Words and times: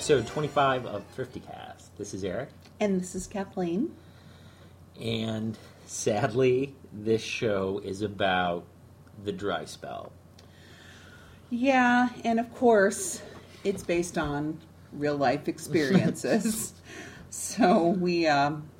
Welcome 0.00 0.16
episode 0.16 0.32
25 0.32 0.86
of 0.86 1.04
Thriftycast. 1.14 1.88
This 1.98 2.14
is 2.14 2.24
Eric, 2.24 2.48
And 2.80 2.98
this 2.98 3.14
is 3.14 3.26
Kathleen. 3.26 3.94
and 4.98 5.58
sadly, 5.84 6.74
this 6.90 7.20
show 7.20 7.82
is 7.84 8.00
about 8.00 8.64
the 9.22 9.30
dry 9.30 9.66
spell. 9.66 10.10
Yeah, 11.50 12.08
and 12.24 12.40
of 12.40 12.50
course, 12.54 13.20
it's 13.62 13.82
based 13.82 14.16
on 14.16 14.58
real 14.94 15.18
life 15.18 15.48
experiences. 15.48 16.72
so 17.28 17.88
we 17.88 18.26
um, 18.26 18.70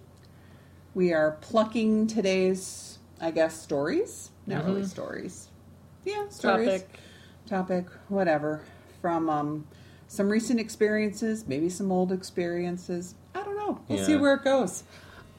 we 0.94 1.12
are 1.12 1.32
plucking 1.42 2.06
today's, 2.06 2.98
I 3.20 3.30
guess, 3.30 3.60
stories. 3.60 4.30
Not 4.46 4.64
really 4.64 4.86
stories. 4.86 5.48
Yeah, 6.02 6.30
stories. 6.30 6.80
Topic. 6.80 6.98
Topic, 7.46 7.86
whatever. 8.08 8.62
From 9.02 9.28
um, 9.28 9.66
some 10.10 10.28
recent 10.28 10.58
experiences, 10.58 11.46
maybe 11.46 11.68
some 11.68 11.92
old 11.92 12.10
experiences. 12.10 13.14
I 13.32 13.44
don't 13.44 13.56
know. 13.56 13.80
We'll 13.86 14.04
see 14.04 14.16
where 14.16 14.34
it 14.34 14.42
goes. 14.42 14.82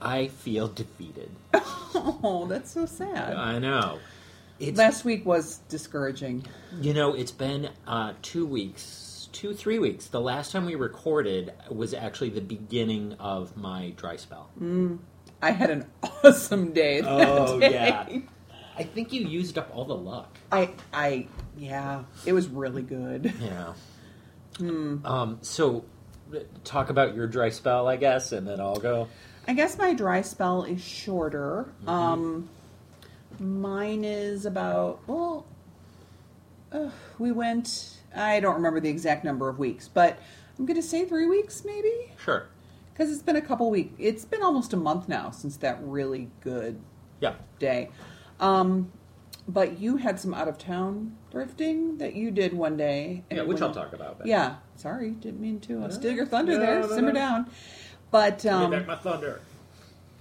I 0.01 0.27
feel 0.27 0.67
defeated. 0.69 1.29
Oh, 1.93 2.47
that's 2.47 2.71
so 2.71 2.85
sad. 2.85 3.33
I 3.35 3.59
know. 3.59 3.99
It's 4.59 4.77
Last 4.77 5.03
week 5.03 5.25
was 5.25 5.57
discouraging. 5.67 6.45
you 6.79 6.93
know 6.93 7.13
it's 7.13 7.33
been 7.33 7.69
uh, 7.85 8.13
two 8.21 8.45
weeks, 8.45 9.27
two 9.33 9.53
three 9.53 9.77
weeks. 9.77 10.07
The 10.07 10.21
last 10.21 10.53
time 10.53 10.65
we 10.65 10.75
recorded 10.75 11.51
was 11.69 11.93
actually 11.93 12.29
the 12.29 12.39
beginning 12.41 13.13
of 13.19 13.57
my 13.57 13.89
dry 13.97 14.15
spell. 14.15 14.49
I 15.41 15.51
had 15.51 15.69
an 15.69 15.85
awesome 16.23 16.71
day. 16.71 17.01
Oh, 17.05 17.59
day. 17.59 17.71
yeah. 17.71 18.07
I 18.77 18.83
think 18.83 19.11
you 19.11 19.27
used 19.27 19.57
up 19.57 19.69
all 19.75 19.83
the 19.83 19.93
luck. 19.95 20.37
I, 20.49 20.69
I, 20.93 21.27
yeah, 21.57 22.03
it 22.25 22.31
was 22.31 22.47
really 22.47 22.83
good. 22.83 23.33
Yeah. 23.41 23.73
Hmm. 24.61 25.05
Um. 25.05 25.37
So, 25.41 25.85
talk 26.63 26.89
about 26.89 27.15
your 27.15 27.27
dry 27.27 27.49
spell, 27.49 27.87
I 27.87 27.95
guess, 27.97 28.31
and 28.31 28.47
then 28.47 28.59
I'll 28.59 28.75
go. 28.79 29.07
I 29.47 29.53
guess 29.53 29.77
my 29.77 29.93
dry 29.93 30.21
spell 30.21 30.63
is 30.63 30.83
shorter. 30.83 31.67
Mm-hmm. 31.81 31.89
Um, 31.89 32.49
mine 33.39 34.03
is 34.05 34.45
about 34.45 34.99
well, 35.07 35.45
uh, 36.71 36.89
we 37.17 37.31
went. 37.31 37.97
I 38.15 38.39
don't 38.39 38.55
remember 38.55 38.79
the 38.79 38.89
exact 38.89 39.23
number 39.23 39.49
of 39.49 39.57
weeks, 39.57 39.87
but 39.87 40.19
I'm 40.59 40.65
going 40.65 40.79
to 40.79 40.85
say 40.87 41.05
three 41.05 41.25
weeks, 41.27 41.63
maybe, 41.65 42.11
Sure. 42.23 42.45
because 42.93 43.11
it's 43.11 43.23
been 43.23 43.37
a 43.37 43.41
couple 43.41 43.69
weeks. 43.69 43.93
It's 43.97 44.25
been 44.25 44.43
almost 44.43 44.73
a 44.73 44.77
month 44.77 45.07
now 45.07 45.31
since 45.31 45.55
that 45.57 45.79
really 45.81 46.29
good 46.41 46.79
Yeah. 47.21 47.35
day. 47.57 47.89
Um, 48.39 48.91
but 49.47 49.79
you 49.79 49.97
had 49.97 50.19
some 50.19 50.33
out 50.33 50.47
of 50.49 50.57
town 50.57 51.15
thrifting 51.31 51.97
that 51.99 52.13
you 52.15 52.31
did 52.31 52.53
one 52.53 52.77
day. 52.77 53.23
and 53.29 53.37
Yeah, 53.37 53.43
which 53.45 53.61
I'll 53.61 53.73
talk 53.73 53.93
about. 53.93 54.17
But 54.19 54.27
Yeah, 54.27 54.57
sorry, 54.75 55.11
didn't 55.11 55.41
mean 55.41 55.59
to. 55.61 55.83
I'll 55.83 55.91
steal 55.91 56.11
your 56.11 56.25
thunder 56.25 56.53
No, 56.53 56.59
there. 56.59 56.81
no, 56.81 56.87
Simmer 56.87 57.13
no. 57.13 57.19
down. 57.19 57.49
But 58.11 58.39
Give 58.43 58.51
me 58.53 58.63
um, 58.65 58.71
back 58.71 58.87
my 58.87 58.95
thunder. 58.97 59.41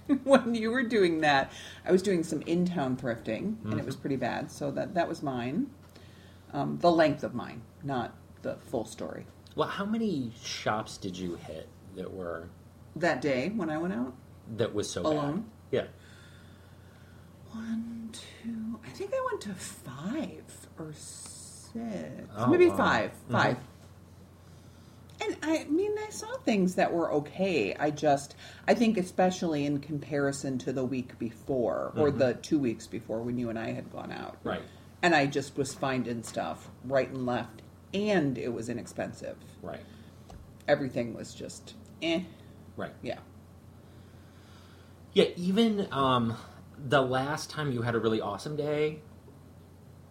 when 0.23 0.55
you 0.55 0.71
were 0.71 0.83
doing 0.83 1.21
that, 1.21 1.51
I 1.85 1.91
was 1.91 2.01
doing 2.01 2.23
some 2.23 2.41
in-town 2.43 2.97
thrifting, 2.97 3.55
and 3.65 3.79
it 3.79 3.85
was 3.85 3.95
Mm-hmm. 3.95 4.01
pretty 4.01 4.15
bad. 4.15 4.51
So 4.51 4.71
that 4.71 4.93
that 4.95 5.07
was 5.09 5.21
mine. 5.21 5.67
Um, 6.53 6.77
the 6.81 6.91
length 6.91 7.23
of 7.23 7.33
mine, 7.33 7.61
not 7.83 8.13
the 8.41 8.55
full 8.55 8.83
story. 8.85 9.25
Well, 9.55 9.67
how 9.69 9.85
many 9.85 10.31
shops 10.43 10.97
did 10.97 11.17
you 11.17 11.35
hit 11.35 11.67
that 11.95 12.13
were 12.13 12.47
That 12.95 13.21
day 13.21 13.49
when 13.55 13.69
I 13.69 13.77
went 13.77 13.93
out, 13.93 14.13
that 14.57 14.73
was 14.73 14.89
so 14.89 15.01
Alone? 15.05 15.45
bad? 15.71 15.89
One, 17.53 18.09
two. 18.13 18.79
I 18.85 18.89
think 18.89 19.11
I 19.13 19.27
went 19.31 19.41
to 19.41 19.53
five 19.53 20.67
or 20.79 20.93
six, 20.93 21.73
Oh, 22.35 22.47
maybe 22.47 22.67
wow. 22.69 22.77
five, 22.77 23.11
Mhm. 23.27 23.31
five. 23.31 23.57
And 25.23 25.37
I 25.43 25.65
mean, 25.65 25.91
I 25.99 26.09
saw 26.09 26.35
things 26.37 26.75
that 26.75 26.91
were 26.91 27.11
okay. 27.13 27.75
I 27.75 27.91
just, 27.91 28.35
I 28.67 28.73
think, 28.73 28.97
especially 28.97 29.65
in 29.67 29.79
comparison 29.79 30.57
to 30.59 30.73
the 30.73 30.83
week 30.83 31.17
before 31.19 31.93
or 31.95 32.09
the 32.09 32.33
two 32.35 32.57
weeks 32.57 32.87
before 32.87 33.21
when 33.21 33.37
you 33.37 33.49
and 33.49 33.59
I 33.59 33.71
had 33.71 33.91
gone 33.91 34.11
out. 34.11 34.37
Mm-hmm. 34.39 34.49
Right. 34.49 34.61
And 35.03 35.13
I 35.15 35.27
just 35.27 35.57
was 35.57 35.73
finding 35.75 36.23
stuff 36.23 36.69
right 36.85 37.07
and 37.09 37.25
left, 37.25 37.61
and 37.93 38.37
it 38.37 38.51
was 38.51 38.67
inexpensive. 38.67 39.37
Right. 39.61 39.81
Everything 40.67 41.13
was 41.13 41.33
just, 41.35 41.75
eh. 42.01 42.21
Right. 42.75 42.93
Yeah. 43.03 43.19
Yeah. 45.13 45.25
Even 45.35 45.87
um, 45.91 46.35
the 46.87 47.01
last 47.01 47.49
time 47.49 47.71
you 47.71 47.81
had 47.83 47.95
a 47.95 47.99
really 47.99 48.21
awesome 48.21 48.55
day, 48.55 48.99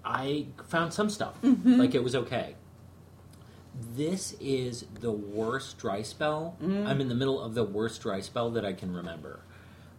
I 0.05 0.47
found 0.69 0.93
some 0.93 1.11
stuff. 1.11 1.35
Like 1.43 1.95
it 1.95 2.03
was 2.03 2.15
okay. 2.15 2.57
This 3.95 4.35
is 4.41 4.85
the 5.01 5.13
worst 5.13 5.79
dry 5.79 6.03
spell. 6.03 6.57
I'm 6.87 7.01
in 7.01 7.09
the 7.09 7.15
middle 7.15 7.41
of 7.41 7.55
the 7.55 7.65
worst 7.65 8.03
dry 8.03 8.21
spell 8.21 8.51
that 8.51 8.65
I 8.65 8.73
can 8.73 8.93
remember. 8.95 9.41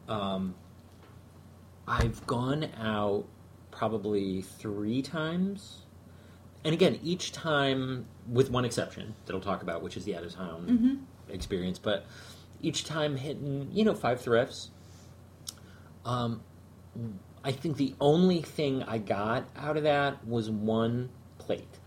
Um, 0.07 0.55
I've 1.87 2.25
gone 2.27 2.69
out 2.79 3.25
probably 3.71 4.41
three 4.41 5.01
times. 5.01 5.83
And 6.63 6.73
again, 6.73 6.99
each 7.01 7.31
time, 7.31 8.05
with 8.27 8.51
one 8.51 8.65
exception 8.65 9.15
that 9.25 9.33
I'll 9.33 9.41
talk 9.41 9.63
about, 9.63 9.81
which 9.81 9.97
is 9.97 10.05
the 10.05 10.15
out 10.15 10.23
of 10.23 10.33
town 10.35 11.07
experience, 11.29 11.79
but 11.79 12.05
each 12.61 12.83
time 12.85 13.15
hitting, 13.17 13.69
you 13.71 13.83
know, 13.83 13.95
five 13.95 14.21
thrifts. 14.21 14.69
Um, 16.05 16.41
I 17.43 17.51
think 17.51 17.77
the 17.77 17.95
only 17.99 18.41
thing 18.41 18.83
I 18.83 18.97
got 18.97 19.45
out 19.55 19.77
of 19.77 19.83
that 19.83 20.25
was 20.27 20.49
one 20.49 21.09
plate. 21.37 21.79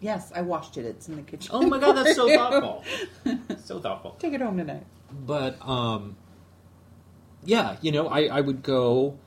Yes, 0.00 0.32
I 0.34 0.42
washed 0.42 0.76
it. 0.76 0.84
It's 0.84 1.08
in 1.08 1.16
the 1.16 1.22
kitchen. 1.22 1.50
Oh 1.52 1.62
my 1.62 1.78
god, 1.78 1.92
that's 1.92 2.16
so 2.16 2.28
thoughtful. 2.36 2.84
so 3.64 3.80
thoughtful. 3.80 4.16
Take 4.18 4.34
it 4.34 4.40
home 4.40 4.56
tonight. 4.56 4.84
But 5.10 5.56
um 5.66 6.16
yeah, 7.44 7.76
you 7.80 7.90
know, 7.90 8.08
I, 8.08 8.26
I 8.26 8.40
would 8.40 8.62
go 8.62 9.18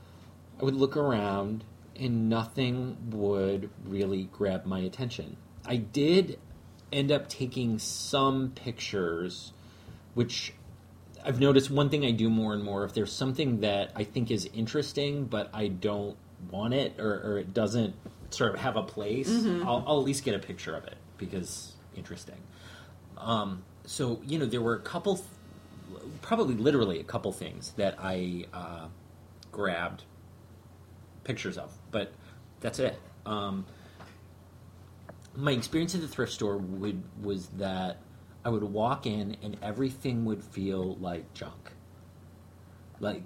I 0.59 0.65
would 0.65 0.75
look 0.75 0.95
around 0.95 1.63
and 1.97 2.29
nothing 2.29 2.97
would 3.11 3.69
really 3.85 4.29
grab 4.31 4.65
my 4.65 4.79
attention. 4.79 5.37
I 5.65 5.77
did 5.77 6.39
end 6.91 7.11
up 7.11 7.27
taking 7.27 7.79
some 7.79 8.51
pictures 8.51 9.51
which 10.13 10.53
I've 11.25 11.39
noticed 11.39 11.71
one 11.71 11.89
thing 11.89 12.05
I 12.05 12.11
do 12.11 12.29
more 12.29 12.53
and 12.53 12.63
more 12.63 12.85
if 12.85 12.93
there's 12.93 13.11
something 13.11 13.61
that 13.61 13.91
I 13.95 14.03
think 14.03 14.31
is 14.31 14.49
interesting 14.53 15.25
but 15.25 15.49
I 15.53 15.67
don't 15.67 16.17
want 16.51 16.73
it 16.73 16.99
or, 16.99 17.13
or 17.23 17.39
it 17.39 17.53
doesn't 17.53 17.95
sort 18.29 18.53
of 18.53 18.59
have 18.59 18.75
a 18.75 18.83
place, 18.83 19.29
I'll, 19.63 19.83
I'll 19.87 19.99
at 19.99 20.05
least 20.05 20.23
get 20.23 20.35
a 20.35 20.39
picture 20.39 20.75
of 20.75 20.85
it 20.85 20.97
because 21.17 21.73
interesting. 21.95 22.37
Um, 23.17 23.63
so 23.85 24.21
you 24.25 24.39
know 24.39 24.45
there 24.45 24.61
were 24.61 24.75
a 24.75 24.81
couple, 24.81 25.23
probably 26.21 26.55
literally 26.55 26.99
a 26.99 27.03
couple 27.03 27.31
things 27.31 27.71
that 27.77 27.95
I 27.99 28.45
uh, 28.53 28.87
grabbed 29.51 30.03
pictures 31.23 31.57
of, 31.57 31.71
but 31.91 32.11
that's 32.59 32.79
it. 32.79 32.99
Um, 33.25 33.65
my 35.35 35.51
experience 35.51 35.95
at 35.95 36.01
the 36.01 36.07
thrift 36.07 36.31
store 36.31 36.57
would 36.57 37.03
was 37.21 37.47
that 37.57 37.97
I 38.45 38.49
would 38.49 38.63
walk 38.63 39.07
in 39.07 39.35
and 39.41 39.57
everything 39.61 40.23
would 40.25 40.43
feel 40.43 40.95
like 40.97 41.33
junk, 41.33 41.71
like 42.99 43.23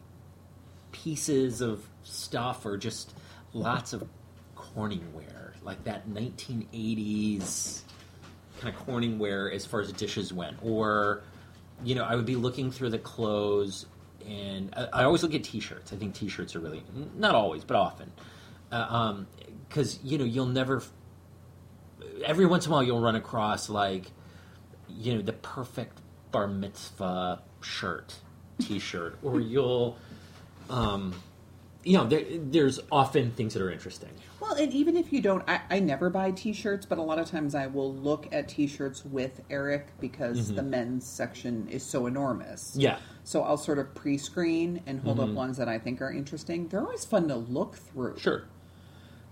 pieces 0.94 1.62
of 1.62 1.86
stuff 2.04 2.66
or 2.66 2.78
just 2.78 3.14
lots 3.54 3.92
of 3.94 4.08
Corningware, 4.56 5.54
like 5.62 5.84
that 5.84 6.10
1980s 6.10 7.82
kind 8.62 8.74
of 8.74 8.86
Corningware 8.86 9.54
as 9.54 9.66
far 9.66 9.82
as 9.82 9.92
dishes 9.92 10.34
went, 10.34 10.58
or 10.62 11.22
you 11.84 11.96
know, 11.96 12.04
I 12.04 12.16
would 12.16 12.26
be 12.26 12.36
looking 12.36 12.72
through 12.72 12.90
the 12.90 13.00
clothes, 13.00 13.86
and 14.28 14.74
I, 14.76 15.02
I 15.02 15.04
always 15.04 15.24
look 15.24 15.34
at 15.34 15.44
T-shirts. 15.44 15.94
I 15.94 15.96
think 15.96 16.14
T-shirts 16.14 16.56
are 16.56 16.60
really 16.60 16.84
not 17.16 17.36
always, 17.36 17.64
but 17.64 17.78
often, 17.78 18.12
uh, 18.72 18.76
um, 18.76 19.28
because 19.68 20.00
you 20.04 20.18
know 20.18 20.26
you'll 20.26 20.46
never. 20.46 20.84
Every 22.24 22.46
once 22.46 22.66
in 22.66 22.72
a 22.72 22.76
while, 22.76 22.84
you'll 22.84 23.02
run 23.02 23.16
across 23.16 23.70
like, 23.70 24.12
you 25.00 25.16
know, 25.16 25.22
the 25.22 25.34
perfect 25.34 26.00
bar 26.32 26.48
mitzvah 26.48 27.42
shirt, 27.62 28.16
T-shirt, 28.60 29.18
or 29.24 29.40
you'll, 29.40 29.98
um, 30.70 31.16
you 31.84 31.98
know, 31.98 32.06
there, 32.06 32.24
there's 32.30 32.82
often 32.92 33.32
things 33.32 33.54
that 33.54 33.64
are 33.64 33.72
interesting. 33.72 34.10
Well, 34.42 34.56
and 34.56 34.74
even 34.74 34.98
if 34.98 35.14
you 35.14 35.22
don't, 35.22 35.44
I, 35.50 35.62
I 35.70 35.80
never 35.80 36.10
buy 36.10 36.32
T-shirts, 36.32 36.86
but 36.86 36.98
a 36.98 37.02
lot 37.02 37.18
of 37.18 37.28
times 37.28 37.56
I 37.56 37.68
will 37.68 37.94
look 37.94 38.28
at 38.34 38.50
T-shirts 38.50 39.06
with 39.06 39.42
Eric 39.50 39.88
because 40.02 40.54
the 40.54 40.64
men's 40.64 41.06
section 41.08 41.68
is 41.70 41.82
so 41.84 42.06
enormous. 42.06 42.74
Yeah. 42.76 43.00
So 43.24 43.44
I'll 43.44 43.58
sort 43.58 43.80
of 43.80 43.96
pre-screen 43.96 44.82
and 44.86 45.00
hold 45.00 45.20
up 45.22 45.30
ones 45.30 45.56
that 45.58 45.70
I 45.70 45.80
think 45.80 46.02
are 46.02 46.12
interesting. 46.12 46.68
They're 46.68 46.82
always 46.82 47.06
fun 47.06 47.30
to 47.30 47.36
look 47.36 47.76
through. 47.76 48.20
Sure. 48.20 48.44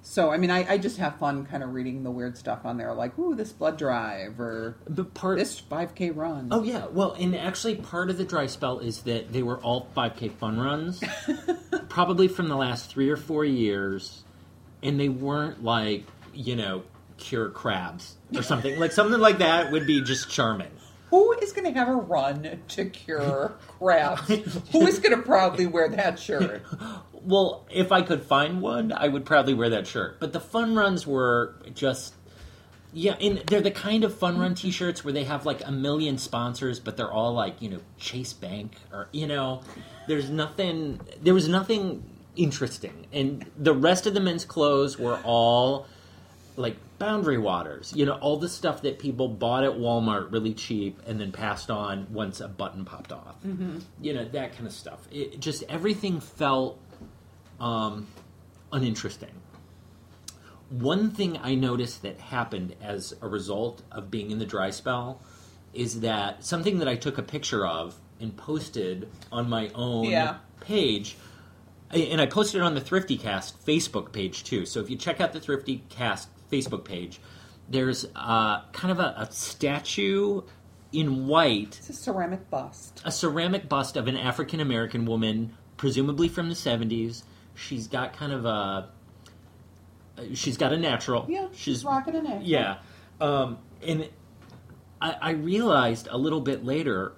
So 0.01 0.31
I 0.31 0.37
mean, 0.37 0.51
I, 0.51 0.73
I 0.73 0.77
just 0.77 0.97
have 0.97 1.17
fun 1.17 1.45
kind 1.45 1.63
of 1.63 1.73
reading 1.73 2.03
the 2.03 2.11
weird 2.11 2.37
stuff 2.37 2.65
on 2.65 2.77
there, 2.77 2.93
like 2.93 3.17
ooh, 3.19 3.35
this 3.35 3.51
blood 3.51 3.77
drive 3.77 4.39
or 4.39 4.77
But 4.87 5.13
part 5.13 5.37
this 5.37 5.61
5K 5.61 6.15
run. 6.15 6.49
Oh 6.51 6.63
yeah, 6.63 6.87
well, 6.87 7.13
and 7.13 7.35
actually, 7.35 7.75
part 7.75 8.09
of 8.09 8.17
the 8.17 8.23
dry 8.23 8.45
spell 8.45 8.79
is 8.79 9.01
that 9.03 9.33
they 9.33 9.43
were 9.43 9.57
all 9.57 9.87
5K 9.95 10.31
fun 10.33 10.59
runs, 10.59 11.03
probably 11.89 12.27
from 12.27 12.47
the 12.47 12.55
last 12.55 12.89
three 12.89 13.09
or 13.09 13.17
four 13.17 13.43
years, 13.43 14.23
and 14.81 14.99
they 14.99 15.09
weren't 15.09 15.63
like 15.63 16.05
you 16.33 16.55
know 16.55 16.83
cure 17.17 17.49
crabs 17.49 18.15
or 18.35 18.43
something. 18.43 18.79
like 18.79 18.91
something 18.91 19.19
like 19.19 19.39
that 19.39 19.71
would 19.71 19.87
be 19.87 20.01
just 20.01 20.29
charming. 20.29 20.71
Who 21.09 21.31
is 21.33 21.53
going 21.53 21.71
to 21.73 21.79
have 21.79 21.87
a 21.87 21.95
run 21.95 22.59
to 22.67 22.85
cure 22.85 23.53
crabs? 23.79 24.27
Who 24.71 24.85
is 24.85 24.99
going 24.99 25.15
to 25.15 25.23
proudly 25.23 25.65
wear 25.65 25.87
that 25.89 26.19
shirt? 26.19 26.63
Well, 27.23 27.65
if 27.69 27.91
I 27.91 28.01
could 28.01 28.23
find 28.23 28.61
one, 28.61 28.91
I 28.91 29.07
would 29.07 29.25
proudly 29.25 29.53
wear 29.53 29.69
that 29.69 29.87
shirt. 29.87 30.19
But 30.19 30.33
the 30.33 30.39
fun 30.39 30.75
runs 30.75 31.05
were 31.05 31.55
just 31.73 32.13
yeah, 32.93 33.15
and 33.21 33.39
they're 33.47 33.61
the 33.61 33.71
kind 33.71 34.03
of 34.03 34.17
fun 34.17 34.39
run 34.39 34.55
T-shirts 34.55 35.03
where 35.03 35.13
they 35.13 35.25
have 35.25 35.45
like 35.45 35.61
a 35.65 35.71
million 35.71 36.17
sponsors, 36.17 36.79
but 36.79 36.97
they're 36.97 37.11
all 37.11 37.33
like 37.33 37.61
you 37.61 37.69
know 37.69 37.79
Chase 37.99 38.33
Bank 38.33 38.75
or 38.91 39.07
you 39.11 39.27
know, 39.27 39.61
there's 40.07 40.29
nothing. 40.29 40.99
There 41.21 41.33
was 41.33 41.47
nothing 41.47 42.03
interesting, 42.35 43.05
and 43.11 43.45
the 43.57 43.73
rest 43.73 44.07
of 44.07 44.13
the 44.13 44.19
men's 44.19 44.45
clothes 44.45 44.97
were 44.97 45.19
all 45.23 45.85
like 46.55 46.77
Boundary 46.97 47.37
Waters. 47.37 47.93
You 47.95 48.05
know, 48.05 48.13
all 48.13 48.37
the 48.37 48.49
stuff 48.49 48.81
that 48.83 48.99
people 48.99 49.27
bought 49.27 49.63
at 49.63 49.73
Walmart 49.73 50.31
really 50.31 50.53
cheap 50.53 50.99
and 51.05 51.19
then 51.19 51.31
passed 51.31 51.69
on 51.69 52.07
once 52.11 52.39
a 52.39 52.47
button 52.47 52.85
popped 52.85 53.11
off. 53.11 53.35
Mm-hmm. 53.45 53.79
You 54.01 54.13
know 54.13 54.25
that 54.25 54.53
kind 54.53 54.65
of 54.65 54.73
stuff. 54.73 55.07
It 55.11 55.39
just 55.39 55.63
everything 55.69 56.21
felt 56.21 56.79
um, 57.59 58.07
uninteresting. 58.71 59.31
One 60.69 61.11
thing 61.11 61.39
I 61.41 61.55
noticed 61.55 62.01
that 62.01 62.19
happened 62.19 62.75
as 62.81 63.13
a 63.21 63.27
result 63.27 63.83
of 63.91 64.11
being 64.11 64.31
in 64.31 64.39
the 64.39 64.45
dry 64.45 64.69
spell 64.69 65.21
is 65.73 66.01
that 66.01 66.43
something 66.43 66.79
that 66.79 66.87
I 66.87 66.95
took 66.95 67.17
a 67.17 67.21
picture 67.23 67.65
of 67.65 67.95
and 68.19 68.35
posted 68.35 69.09
on 69.31 69.47
my 69.49 69.69
own 69.75 70.05
Yeah. 70.05 70.37
page, 70.59 71.15
and 71.91 72.19
I 72.19 72.25
posted 72.25 72.59
it 72.61 72.63
on 72.63 72.75
the 72.75 72.81
Thrifty 72.81 73.15
Cast 73.17 73.63
Facebook 73.65 74.11
page 74.11 74.43
too. 74.43 74.65
So 74.65 74.81
if 74.81 74.89
you 74.89 74.97
check 74.97 75.21
out 75.21 75.31
the 75.31 75.39
Thrifty 75.39 75.83
Cast 75.89 76.27
Facebook 76.51 76.83
page, 76.83 77.21
there's 77.69 78.05
uh, 78.15 78.63
kind 78.73 78.91
of 78.91 78.99
a, 78.99 79.13
a 79.17 79.31
statue 79.31 80.41
in 80.91 81.27
white 81.27 81.77
It's 81.79 81.89
a 81.89 81.93
ceramic 81.93 82.49
bust. 82.49 83.01
a 83.05 83.11
ceramic 83.11 83.69
bust 83.69 83.95
of 83.95 84.07
an 84.07 84.17
African 84.17 84.59
American 84.59 85.05
woman, 85.05 85.53
presumably 85.77 86.27
from 86.27 86.49
the 86.49 86.55
70s. 86.55 87.23
She's 87.57 87.87
got 87.87 88.13
kind 88.13 88.31
of 88.31 88.45
a. 88.45 88.89
She's 90.33 90.57
got 90.57 90.71
a 90.73 90.77
natural. 90.77 91.25
Yeah, 91.27 91.47
she's 91.53 91.83
rocking 91.83 92.15
an 92.15 92.25
egg. 92.27 92.41
Yeah. 92.43 92.77
Um, 93.19 93.57
and 93.85 94.09
I, 95.01 95.15
I 95.21 95.29
realized 95.31 96.07
a 96.09 96.17
little 96.17 96.41
bit 96.41 96.63
later 96.63 97.13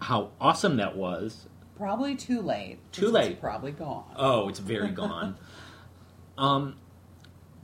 how 0.00 0.30
awesome 0.40 0.76
that 0.76 0.96
was. 0.96 1.46
Probably 1.76 2.16
too 2.16 2.42
late. 2.42 2.78
Too 2.92 3.08
late. 3.08 3.32
It's 3.32 3.40
probably 3.40 3.72
gone. 3.72 4.04
Oh, 4.16 4.48
it's 4.48 4.58
very 4.58 4.90
gone. 4.90 5.36
um, 6.38 6.76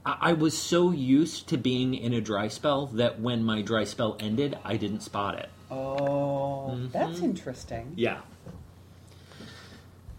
I, 0.05 0.17
I 0.21 0.33
was 0.33 0.57
so 0.57 0.91
used 0.91 1.47
to 1.49 1.57
being 1.57 1.93
in 1.93 2.13
a 2.13 2.21
dry 2.21 2.47
spell 2.47 2.87
that 2.87 3.19
when 3.19 3.43
my 3.43 3.61
dry 3.61 3.83
spell 3.83 4.15
ended, 4.19 4.57
I 4.63 4.77
didn't 4.77 5.01
spot 5.01 5.37
it. 5.39 5.49
Oh, 5.71 6.71
Mm-hmm. 6.71 6.87
that's 6.91 7.19
interesting. 7.19 7.93
Yeah. 7.95 8.21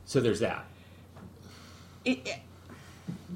So 0.04 0.20
there's 0.20 0.40
that. 0.40 0.64
It, 2.06 2.18
it- 2.26 2.38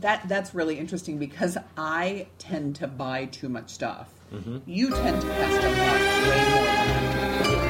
that 0.00 0.26
that's 0.28 0.54
really 0.54 0.78
interesting 0.78 1.18
because 1.18 1.58
I 1.76 2.26
tend 2.38 2.76
to 2.76 2.86
buy 2.86 3.26
too 3.26 3.48
much 3.50 3.68
stuff. 3.70 4.08
Mm-hmm. 4.32 4.58
You 4.64 4.88
tend 4.90 5.20
to 5.20 5.26
pass 5.28 5.52
stuff 5.60 5.78
up 5.78 6.00
way 6.30 6.42
more 6.54 6.64
than 6.64 6.78
I 6.78 7.42
do. 7.42 7.50
Um, 7.50 7.60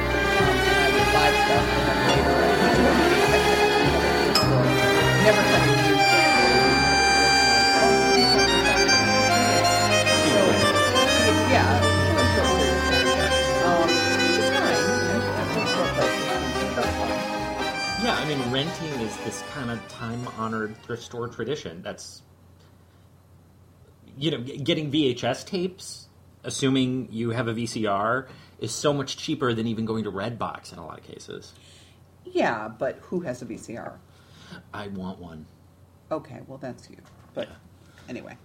and 0.69 0.77
I 0.79 0.87
would 0.93 1.09
buy 1.11 1.29
stuff 1.43 2.00
mean, 18.35 18.51
renting 18.51 18.87
is 19.01 19.15
this 19.17 19.43
kind 19.53 19.69
of 19.69 19.85
time-honored 19.87 20.77
thrift 20.83 21.03
store 21.03 21.27
tradition. 21.27 21.81
That's, 21.81 22.21
you 24.17 24.31
know, 24.31 24.39
getting 24.39 24.91
VHS 24.91 25.45
tapes, 25.45 26.07
assuming 26.43 27.09
you 27.11 27.31
have 27.31 27.47
a 27.47 27.53
VCR, 27.53 28.27
is 28.59 28.71
so 28.71 28.93
much 28.93 29.17
cheaper 29.17 29.53
than 29.53 29.67
even 29.67 29.85
going 29.85 30.03
to 30.05 30.11
Redbox 30.11 30.71
in 30.71 30.79
a 30.79 30.85
lot 30.85 30.97
of 30.99 31.03
cases. 31.03 31.53
Yeah, 32.23 32.69
but 32.69 32.99
who 33.01 33.21
has 33.21 33.41
a 33.41 33.45
VCR? 33.45 33.97
I 34.73 34.87
want 34.87 35.19
one. 35.19 35.45
Okay, 36.11 36.39
well 36.47 36.57
that's 36.57 36.89
you. 36.89 36.97
But 37.33 37.49
anyway. 38.07 38.37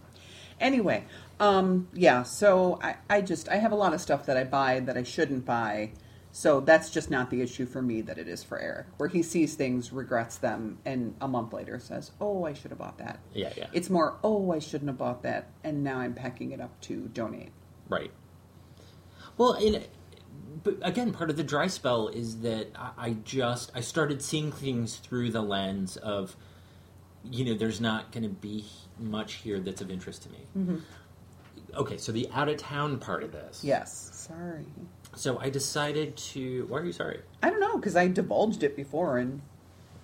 Anyway, 0.58 1.04
um, 1.38 1.86
yeah, 1.92 2.22
so 2.22 2.78
I, 2.82 2.96
I 3.10 3.20
just 3.20 3.48
I 3.50 3.56
have 3.56 3.72
a 3.72 3.74
lot 3.74 3.92
of 3.92 4.00
stuff 4.00 4.24
that 4.26 4.38
I 4.38 4.44
buy 4.44 4.80
that 4.80 4.96
I 4.96 5.02
shouldn't 5.02 5.44
buy. 5.44 5.90
So 6.36 6.60
that's 6.60 6.90
just 6.90 7.10
not 7.10 7.30
the 7.30 7.40
issue 7.40 7.64
for 7.64 7.80
me 7.80 8.02
that 8.02 8.18
it 8.18 8.28
is 8.28 8.44
for 8.44 8.58
Eric, 8.58 8.88
where 8.98 9.08
he 9.08 9.22
sees 9.22 9.54
things, 9.54 9.90
regrets 9.90 10.36
them, 10.36 10.76
and 10.84 11.14
a 11.18 11.26
month 11.26 11.54
later 11.54 11.78
says, 11.78 12.10
Oh, 12.20 12.44
I 12.44 12.52
should 12.52 12.72
have 12.72 12.78
bought 12.78 12.98
that. 12.98 13.20
Yeah, 13.32 13.54
yeah. 13.56 13.68
It's 13.72 13.88
more, 13.88 14.18
oh, 14.22 14.52
I 14.52 14.58
shouldn't 14.58 14.90
have 14.90 14.98
bought 14.98 15.22
that, 15.22 15.48
and 15.64 15.82
now 15.82 15.98
I'm 15.98 16.12
packing 16.12 16.52
it 16.52 16.60
up 16.60 16.78
to 16.82 17.08
donate. 17.08 17.52
Right. 17.88 18.10
Well, 19.38 19.58
but 20.62 20.76
again, 20.82 21.14
part 21.14 21.30
of 21.30 21.38
the 21.38 21.42
dry 21.42 21.68
spell 21.68 22.08
is 22.08 22.42
that 22.42 22.66
I, 22.76 22.90
I 22.98 23.10
just 23.24 23.72
I 23.74 23.80
started 23.80 24.20
seeing 24.20 24.52
things 24.52 24.96
through 24.96 25.30
the 25.30 25.40
lens 25.40 25.96
of, 25.96 26.36
you 27.24 27.46
know, 27.46 27.54
there's 27.54 27.80
not 27.80 28.12
going 28.12 28.24
to 28.24 28.28
be 28.28 28.66
much 28.98 29.36
here 29.36 29.58
that's 29.58 29.80
of 29.80 29.90
interest 29.90 30.24
to 30.24 30.28
me. 30.28 30.40
Mm-hmm. 30.54 30.76
Okay, 31.76 31.96
so 31.96 32.12
the 32.12 32.28
out 32.34 32.50
of 32.50 32.58
town 32.58 32.98
part 32.98 33.22
of 33.22 33.32
this. 33.32 33.64
Yes, 33.64 34.10
sorry. 34.12 34.66
So 35.16 35.38
I 35.38 35.50
decided 35.50 36.16
to. 36.16 36.66
Why 36.66 36.78
are 36.80 36.84
you 36.84 36.92
sorry? 36.92 37.20
I 37.42 37.50
don't 37.50 37.60
know, 37.60 37.76
because 37.76 37.96
I 37.96 38.06
divulged 38.06 38.62
it 38.62 38.76
before, 38.76 39.18
and 39.18 39.40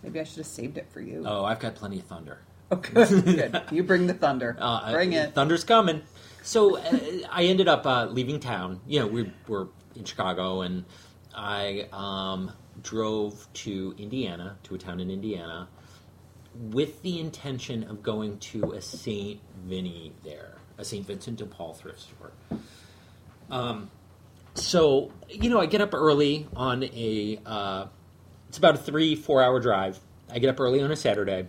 maybe 0.02 0.18
I 0.18 0.24
should 0.24 0.38
have 0.38 0.46
saved 0.46 0.78
it 0.78 0.88
for 0.90 1.00
you. 1.00 1.22
Oh, 1.26 1.44
I've 1.44 1.60
got 1.60 1.74
plenty 1.74 1.98
of 2.00 2.04
thunder. 2.06 2.38
Okay, 2.72 2.94
good. 2.94 3.62
You 3.70 3.82
bring 3.82 4.06
the 4.06 4.14
thunder. 4.14 4.56
Uh, 4.58 4.92
bring 4.92 5.12
it. 5.12 5.34
Thunder's 5.34 5.62
coming. 5.62 6.00
So 6.42 6.78
uh, 6.78 6.98
I 7.30 7.44
ended 7.44 7.68
up 7.68 7.84
uh, 7.86 8.06
leaving 8.06 8.40
town. 8.40 8.80
You 8.86 9.00
know, 9.00 9.06
we 9.08 9.30
were 9.46 9.68
in 9.94 10.04
Chicago, 10.04 10.62
and 10.62 10.86
I 11.34 11.86
um, 11.92 12.50
drove 12.82 13.46
to 13.52 13.94
Indiana, 13.98 14.56
to 14.62 14.74
a 14.74 14.78
town 14.78 15.00
in 15.00 15.10
Indiana, 15.10 15.68
with 16.54 17.02
the 17.02 17.20
intention 17.20 17.84
of 17.84 18.02
going 18.02 18.38
to 18.38 18.72
a 18.72 18.80
St. 18.80 19.38
Vinny 19.66 20.12
there, 20.24 20.56
a 20.78 20.84
St. 20.84 21.06
Vincent 21.06 21.36
de 21.36 21.44
Paul 21.44 21.74
thrift 21.74 22.00
store. 22.00 22.32
Um, 23.50 23.90
so, 24.54 25.10
you 25.28 25.50
know, 25.50 25.60
I 25.60 25.66
get 25.66 25.80
up 25.80 25.94
early 25.94 26.46
on 26.56 26.82
a, 26.84 27.38
uh, 27.46 27.86
it's 28.48 28.58
about 28.58 28.74
a 28.74 28.78
three, 28.78 29.14
four 29.14 29.42
hour 29.42 29.60
drive. 29.60 29.98
I 30.30 30.38
get 30.38 30.50
up 30.50 30.60
early 30.60 30.82
on 30.82 30.90
a 30.90 30.96
Saturday. 30.96 31.46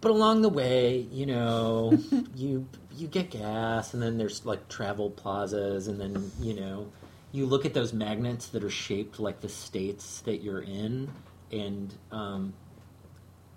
But 0.00 0.10
along 0.12 0.42
the 0.42 0.48
way, 0.48 1.06
you 1.10 1.26
know, 1.26 1.98
you 2.36 2.68
you 2.96 3.08
get 3.08 3.30
gas, 3.30 3.94
and 3.94 4.02
then 4.02 4.16
there's 4.16 4.44
like 4.46 4.68
travel 4.68 5.10
plazas, 5.10 5.88
and 5.88 6.00
then 6.00 6.30
you 6.40 6.54
know, 6.54 6.86
you 7.32 7.46
look 7.46 7.64
at 7.66 7.74
those 7.74 7.92
magnets 7.92 8.46
that 8.48 8.62
are 8.62 8.70
shaped 8.70 9.18
like 9.18 9.40
the 9.40 9.48
states 9.48 10.20
that 10.20 10.36
you're 10.42 10.62
in, 10.62 11.10
and 11.50 11.92
um, 12.12 12.52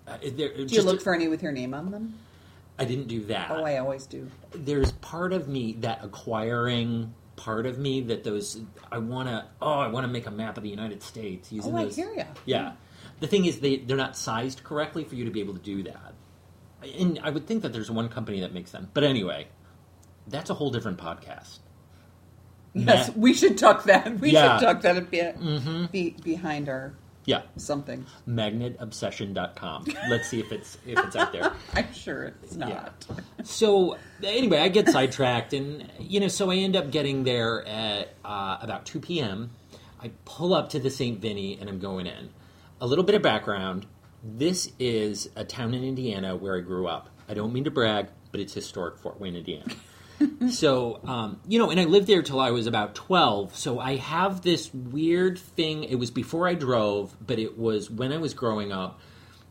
uh, 0.08 0.16
there- 0.34 0.52
Do 0.54 0.62
you 0.62 0.66
just- 0.68 0.86
look 0.86 1.00
for 1.00 1.14
any 1.14 1.28
with 1.28 1.42
your 1.42 1.52
name 1.52 1.74
on 1.74 1.90
them? 1.92 2.14
I 2.78 2.84
didn't 2.86 3.06
do 3.06 3.20
that. 3.26 3.50
Oh, 3.50 3.62
I 3.64 3.78
always 3.78 4.06
do. 4.06 4.28
There's 4.52 4.90
part 4.92 5.32
of 5.32 5.46
me 5.46 5.74
that 5.80 6.00
acquiring 6.02 7.14
part 7.36 7.66
of 7.66 7.78
me 7.78 8.00
that 8.02 8.24
those 8.24 8.60
I 8.90 8.98
want 8.98 9.28
to. 9.28 9.46
Oh, 9.60 9.72
I 9.78 9.88
want 9.88 10.06
to 10.06 10.12
make 10.12 10.26
a 10.26 10.30
map 10.30 10.56
of 10.56 10.62
the 10.62 10.68
United 10.70 11.02
States 11.02 11.50
using 11.52 11.74
Oh, 11.74 11.78
I 11.78 11.84
those. 11.84 11.96
hear 11.96 12.12
ya. 12.14 12.24
Yeah. 12.44 12.72
The 13.20 13.26
thing 13.26 13.44
is, 13.46 13.60
they 13.60 13.76
they're 13.76 13.96
not 13.96 14.16
sized 14.16 14.62
correctly 14.64 15.04
for 15.04 15.14
you 15.14 15.24
to 15.24 15.30
be 15.30 15.40
able 15.40 15.54
to 15.54 15.60
do 15.60 15.82
that. 15.84 16.14
And 16.98 17.20
I 17.22 17.30
would 17.30 17.46
think 17.46 17.62
that 17.62 17.72
there's 17.72 17.90
one 17.90 18.08
company 18.08 18.40
that 18.40 18.52
makes 18.52 18.72
them. 18.72 18.90
But 18.92 19.04
anyway, 19.04 19.46
that's 20.26 20.50
a 20.50 20.54
whole 20.54 20.70
different 20.70 20.98
podcast. 20.98 21.58
Yes, 22.74 23.08
Ma- 23.08 23.14
we 23.16 23.34
should 23.34 23.58
tuck 23.58 23.84
that. 23.84 24.18
We 24.18 24.30
Yeah. 24.32 24.58
should 24.58 24.64
tuck 24.66 24.80
that 24.82 24.96
a 24.96 25.02
bit 25.02 25.38
Mm-hmm. 25.38 25.86
be, 25.92 26.16
behind 26.24 26.68
our 26.68 26.94
Yeah, 27.24 27.42
something. 27.56 28.04
magnetobsession.com. 28.28 29.84
Let's 30.08 30.28
see 30.28 30.40
if 30.40 30.50
it's 30.50 30.78
if 30.86 30.98
it's 30.98 31.14
out 31.16 31.32
there. 31.32 31.52
I'm 31.74 31.92
sure 31.92 32.34
it's 32.42 32.56
not. 32.56 32.68
Yeah. 32.68 33.16
So 33.44 33.96
anyway, 34.24 34.58
I 34.58 34.68
get 34.68 34.88
sidetracked, 34.88 35.52
and 35.52 35.88
you 36.00 36.20
know, 36.20 36.28
so 36.28 36.50
I 36.50 36.56
end 36.56 36.74
up 36.76 36.90
getting 36.90 37.24
there 37.24 37.66
at 37.66 38.14
uh, 38.24 38.58
about 38.60 38.86
two 38.86 39.00
p.m. 39.00 39.50
I 40.00 40.10
pull 40.24 40.52
up 40.52 40.70
to 40.70 40.80
the 40.80 40.90
St. 40.90 41.20
Vinny, 41.20 41.58
and 41.60 41.68
I'm 41.70 41.78
going 41.78 42.06
in. 42.06 42.30
A 42.80 42.86
little 42.86 43.04
bit 43.04 43.14
of 43.14 43.22
background: 43.22 43.86
this 44.24 44.72
is 44.80 45.30
a 45.36 45.44
town 45.44 45.74
in 45.74 45.84
Indiana 45.84 46.34
where 46.34 46.56
I 46.56 46.60
grew 46.60 46.88
up. 46.88 47.08
I 47.28 47.34
don't 47.34 47.52
mean 47.52 47.64
to 47.64 47.70
brag, 47.70 48.08
but 48.32 48.40
it's 48.40 48.52
historic 48.52 48.98
Fort 48.98 49.20
Wayne, 49.20 49.36
Indiana. 49.36 49.66
so 50.50 51.00
um, 51.04 51.40
you 51.46 51.58
know, 51.58 51.70
and 51.70 51.80
I 51.80 51.84
lived 51.84 52.06
there 52.06 52.22
till 52.22 52.40
I 52.40 52.50
was 52.50 52.66
about 52.66 52.94
twelve. 52.94 53.56
So 53.56 53.78
I 53.78 53.96
have 53.96 54.42
this 54.42 54.72
weird 54.74 55.38
thing. 55.38 55.84
It 55.84 55.96
was 55.96 56.10
before 56.10 56.48
I 56.48 56.54
drove, 56.54 57.14
but 57.24 57.38
it 57.38 57.58
was 57.58 57.90
when 57.90 58.12
I 58.12 58.18
was 58.18 58.34
growing 58.34 58.72
up 58.72 59.00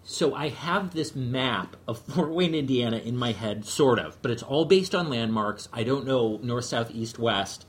So 0.03 0.33
I 0.33 0.49
have 0.49 0.93
this 0.93 1.15
map 1.15 1.75
of 1.87 1.99
Fort 2.07 2.31
Wayne, 2.31 2.55
Indiana 2.55 2.97
in 2.97 3.15
my 3.17 3.31
head, 3.31 3.65
sort 3.65 3.99
of, 3.99 4.21
but 4.21 4.31
it's 4.31 4.43
all 4.43 4.65
based 4.65 4.95
on 4.95 5.09
landmarks. 5.09 5.69
I 5.71 5.83
don't 5.83 6.05
know 6.05 6.39
north, 6.41 6.65
south, 6.65 6.91
east, 6.91 7.19
west. 7.19 7.65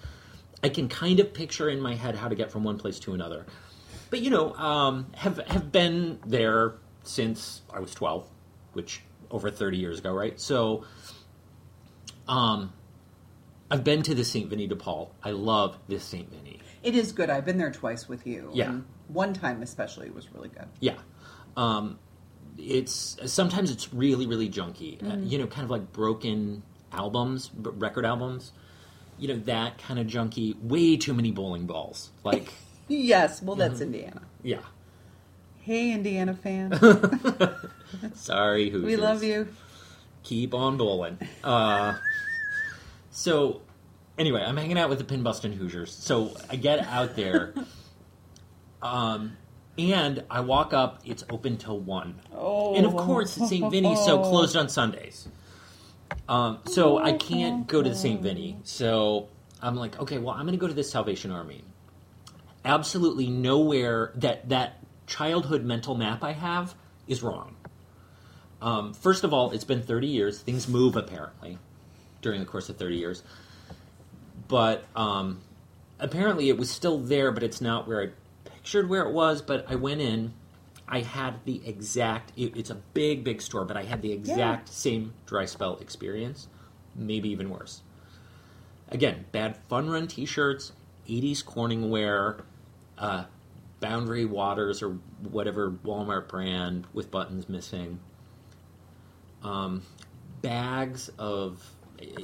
I 0.63 0.69
can 0.69 0.89
kind 0.89 1.21
of 1.21 1.35
picture 1.35 1.69
in 1.69 1.81
my 1.81 1.95
head 1.95 2.17
how 2.17 2.29
to 2.29 2.35
get 2.35 2.51
from 2.53 2.65
one 2.65 2.79
place 2.79 2.99
to 3.01 3.15
another. 3.15 3.47
But 4.11 4.21
you 4.21 4.31
know, 4.31 4.55
um, 4.55 5.07
have 5.17 5.39
have 5.49 5.73
been 5.73 6.19
there 6.27 6.75
since 7.03 7.63
I 7.73 7.81
was 7.81 7.95
twelve, 7.95 8.29
which 8.73 9.03
over 9.31 9.51
thirty 9.51 9.79
years 9.79 9.99
ago, 9.99 10.13
right? 10.13 10.39
So, 10.41 10.85
um, 12.29 12.73
I've 13.73 13.83
been 13.85 14.03
to 14.03 14.15
the 14.15 14.25
Saint 14.25 14.51
Vinny 14.51 14.67
de 14.67 14.77
Paul. 14.77 15.11
I 15.23 15.31
love 15.31 15.79
this 15.89 16.05
Saint 16.05 16.31
Vinny. 16.31 16.61
It 16.83 16.95
is 16.95 17.13
good. 17.13 17.31
I've 17.31 17.45
been 17.45 17.57
there 17.59 17.71
twice 17.73 18.09
with 18.09 18.27
you. 18.27 18.51
Yeah. 18.53 18.79
one 19.09 19.33
time 19.35 19.63
especially 19.63 20.11
was 20.11 20.31
really 20.33 20.49
good. 20.51 20.67
Yeah. 20.81 20.97
Um, 21.57 21.99
it's 22.59 23.17
sometimes 23.27 23.71
it's 23.71 23.93
really 23.95 24.27
really 24.27 24.49
junky. 24.51 25.03
Uh, 25.03 25.17
you 25.25 25.39
know, 25.39 25.47
kind 25.47 25.65
of 25.65 25.71
like 25.71 25.91
broken 25.93 26.63
albums, 26.93 27.51
record 27.57 28.05
albums. 28.05 28.53
You 29.19 29.29
know 29.29 29.37
that 29.47 29.79
kind 29.79 29.99
of 29.99 30.07
junky. 30.07 30.61
Way 30.63 30.97
too 30.97 31.15
many 31.15 31.31
bowling 31.31 31.67
balls. 31.67 32.11
Like, 32.25 32.53
Yes, 32.89 33.41
well, 33.43 33.57
that's 33.57 33.75
Mm-hmm. 33.81 33.83
Indiana. 33.95 34.23
yeah. 34.43 34.59
Hey, 35.61 35.93
Indiana 35.93 36.35
fan, 36.35 36.73
Sorry, 38.15 38.69
Hoosiers. 38.71 38.85
we 38.87 38.97
love 38.97 39.23
you. 39.23 39.47
Keep 40.25 40.55
on 40.55 40.77
bowling. 40.77 41.19
Uh, 41.45 41.95
so, 43.13 43.61
anyway, 44.17 44.43
I'm 44.45 44.57
hanging 44.57 44.79
out 44.79 44.89
with 44.89 44.99
the 44.99 45.05
Pin 45.05 45.23
Bustin' 45.23 45.53
Hoosiers. 45.53 45.93
So 45.93 46.35
I 46.49 46.57
get 46.57 46.81
out 46.87 47.15
there, 47.15 47.53
um, 48.83 49.37
and 49.79 50.25
I 50.31 50.41
walk 50.41 50.73
up. 50.73 51.03
It's 51.05 51.23
open 51.31 51.59
till 51.59 51.79
one. 51.79 52.19
Oh, 52.35 52.75
And 52.75 52.87
of 52.87 52.97
course, 52.97 53.33
St. 53.33 53.71
Vinny's 53.71 54.03
so 54.03 54.23
closed 54.23 54.57
on 54.57 54.69
Sundays. 54.71 55.29
Um, 56.27 56.61
so 56.67 56.99
I 56.99 57.13
can't 57.13 57.67
go 57.67 57.83
to 57.83 57.91
the 57.91 57.97
St. 57.97 58.23
Vinny. 58.23 58.59
So 58.65 59.29
I'm 59.61 59.77
like, 59.77 60.01
okay, 60.01 60.17
well, 60.17 60.35
I'm 60.35 60.43
going 60.47 60.53
to 60.53 60.59
go 60.59 60.67
to 60.67 60.75
the 60.75 60.85
Salvation 60.85 61.31
Army. 61.31 61.65
Absolutely 62.65 63.29
nowhere 63.29 64.13
that 64.15 64.49
that 64.49 64.79
childhood 65.07 65.65
mental 65.65 65.95
map 65.95 66.25
I 66.25 66.33
have 66.33 66.75
is 67.07 67.23
wrong. 67.23 67.57
Um, 68.63 68.95
first 68.95 69.25
of 69.25 69.35
all, 69.35 69.51
it's 69.51 69.65
been 69.65 69.83
30 69.83 70.07
years. 70.07 70.41
Things 70.41 70.69
move 70.69 70.97
apparently 70.97 71.59
during 72.23 72.41
the 72.41 72.47
course 72.47 72.69
of 72.69 72.77
30 72.77 72.97
years. 72.97 73.23
But 74.49 74.85
um, 74.97 75.41
apparently 75.99 76.49
it 76.49 76.57
was 76.57 76.71
still 76.71 76.99
there, 76.99 77.31
but 77.33 77.43
it's 77.43 77.61
not 77.61 77.87
where 77.87 78.03
I 78.03 78.09
pictured 78.45 78.89
where 78.89 79.03
it 79.03 79.13
was. 79.13 79.43
But 79.43 79.67
I 79.69 79.75
went 79.75 80.01
in. 80.01 80.33
I 80.89 81.01
had 81.01 81.45
the 81.45 81.61
exact. 81.67 82.33
It, 82.37 82.57
it's 82.57 82.71
a 82.71 82.75
big, 82.75 83.25
big 83.25 83.43
store, 83.43 83.65
but 83.65 83.77
I 83.77 83.85
had 83.85 84.03
the 84.03 84.13
exact 84.13 84.69
same 84.69 85.15
dry 85.27 85.45
spell 85.45 85.77
experience, 85.77 86.49
maybe 86.95 87.29
even 87.31 87.51
worse. 87.51 87.83
Again, 88.89 89.25
bad 89.33 89.57
fun 89.69 89.89
run 89.89 90.07
T-shirts, 90.07 90.73
'80s 91.09 91.43
Corningware, 91.45 92.43
uh, 92.99 93.25
Boundary 93.81 94.25
Waters 94.25 94.83
or 94.83 94.99
whatever 95.31 95.71
Walmart 95.71 96.29
brand 96.29 96.87
with 96.93 97.11
buttons 97.11 97.49
missing. 97.49 98.01
Um, 99.43 99.83
bags 100.41 101.11
of, 101.19 101.63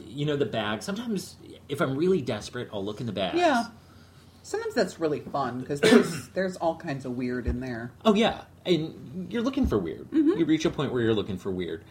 you 0.06 0.26
know, 0.26 0.36
the 0.36 0.46
bag. 0.46 0.82
Sometimes, 0.82 1.36
if 1.68 1.80
I'm 1.80 1.96
really 1.96 2.20
desperate, 2.22 2.68
I'll 2.72 2.84
look 2.84 3.00
in 3.00 3.06
the 3.06 3.12
bag. 3.12 3.34
Yeah. 3.36 3.64
Sometimes 4.42 4.74
that's 4.74 4.98
really 4.98 5.20
fun 5.20 5.60
because 5.60 5.80
there's 5.80 6.28
there's 6.34 6.56
all 6.56 6.76
kinds 6.76 7.04
of 7.04 7.12
weird 7.16 7.46
in 7.46 7.60
there. 7.60 7.92
Oh 8.04 8.14
yeah, 8.14 8.42
and 8.64 9.26
you're 9.30 9.42
looking 9.42 9.66
for 9.66 9.78
weird. 9.78 10.10
Mm-hmm. 10.10 10.38
You 10.38 10.44
reach 10.46 10.64
a 10.64 10.70
point 10.70 10.92
where 10.92 11.02
you're 11.02 11.14
looking 11.14 11.36
for 11.36 11.50
weird. 11.50 11.84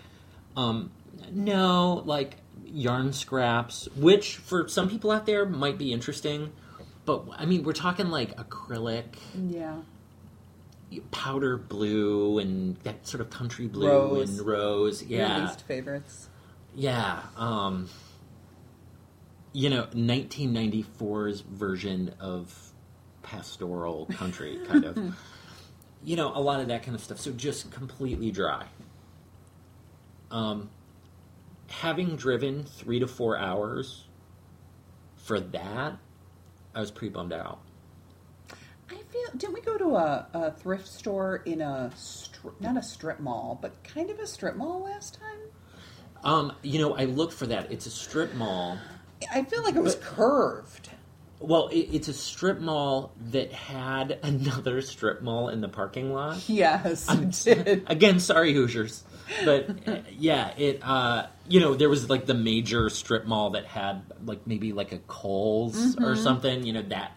Um, 0.55 0.89
no, 1.31 2.01
like 2.05 2.37
yarn 2.65 3.13
scraps, 3.13 3.87
which 3.95 4.37
for 4.37 4.67
some 4.67 4.89
people 4.89 5.11
out 5.11 5.27
there 5.27 5.45
might 5.45 5.77
be 5.77 5.93
interesting, 5.93 6.51
but 7.05 7.25
I 7.37 7.45
mean, 7.45 7.63
we're 7.63 7.73
talking 7.73 8.09
like 8.09 8.35
acrylic, 8.37 9.05
Yeah. 9.35 9.75
powder 11.11 11.57
blue, 11.57 12.39
and 12.39 12.77
that 12.77 13.05
sort 13.07 13.21
of 13.21 13.29
country 13.29 13.67
blue 13.67 13.87
Rose. 13.87 14.39
and 14.39 14.47
rose. 14.47 15.03
Your 15.03 15.19
Yeah, 15.21 15.41
least 15.41 15.61
favorites. 15.67 16.29
Yeah. 16.77 17.23
Um, 17.35 17.89
you 19.51 19.69
know, 19.71 19.87
1994's 19.93 21.41
version 21.41 22.13
of 22.19 22.55
pastoral 23.23 24.05
country, 24.05 24.59
kind 24.67 24.85
of. 24.85 25.15
you 26.03 26.15
know, 26.15 26.31
a 26.33 26.39
lot 26.39 26.61
of 26.61 26.67
that 26.67 26.83
kind 26.83 26.93
of 26.93 27.01
stuff. 27.01 27.19
So 27.19 27.31
just 27.31 27.71
completely 27.71 28.29
dry. 28.29 28.67
Um, 30.29 30.69
having 31.69 32.15
driven 32.15 32.63
three 32.63 32.99
to 32.99 33.07
four 33.07 33.37
hours 33.37 34.05
for 35.15 35.39
that, 35.39 35.97
I 36.75 36.79
was 36.79 36.91
pretty 36.91 37.11
bummed 37.11 37.33
out. 37.33 37.59
I 38.89 38.95
feel. 39.09 39.29
Didn't 39.35 39.53
we 39.53 39.61
go 39.61 39.77
to 39.77 39.95
a, 39.95 40.27
a 40.33 40.51
thrift 40.51 40.87
store 40.87 41.37
in 41.37 41.61
a 41.61 41.91
stri- 41.95 42.61
not 42.61 42.77
a 42.77 42.83
strip 42.83 43.19
mall, 43.19 43.57
but 43.59 43.83
kind 43.83 44.09
of 44.11 44.19
a 44.19 44.27
strip 44.27 44.55
mall 44.55 44.83
last 44.83 45.15
time? 45.19 45.39
Um, 46.23 46.53
you 46.61 46.79
know, 46.79 46.95
I 46.95 47.05
looked 47.05 47.33
for 47.33 47.47
that. 47.47 47.71
It's 47.71 47.85
a 47.85 47.89
strip 47.91 48.33
mall. 48.35 48.77
I 49.33 49.43
feel 49.43 49.63
like 49.63 49.75
it 49.75 49.81
was 49.83 49.95
curved. 49.95 50.89
Well, 51.39 51.67
it, 51.67 51.89
it's 51.91 52.07
a 52.07 52.13
strip 52.13 52.59
mall 52.59 53.11
that 53.31 53.51
had 53.51 54.19
another 54.23 54.81
strip 54.81 55.21
mall 55.21 55.49
in 55.49 55.61
the 55.61 55.67
parking 55.69 56.11
lot. 56.13 56.47
Yes, 56.49 57.07
I'm- 57.09 57.23
it 57.29 57.41
did. 57.43 57.83
Again, 57.87 58.19
sorry, 58.19 58.53
Hoosiers, 58.53 59.03
but 59.45 59.69
uh, 59.87 59.97
yeah, 60.17 60.53
it. 60.57 60.79
Uh, 60.83 61.27
you 61.47 61.59
know, 61.59 61.75
there 61.75 61.89
was 61.89 62.09
like 62.09 62.25
the 62.25 62.33
major 62.33 62.89
strip 62.89 63.25
mall 63.25 63.51
that 63.51 63.65
had 63.65 64.01
like 64.25 64.45
maybe 64.47 64.73
like 64.73 64.91
a 64.91 64.97
Kohl's 64.99 65.95
or 65.97 66.15
something. 66.15 66.63
You 66.65 66.73
know 66.73 66.81
that. 66.83 67.11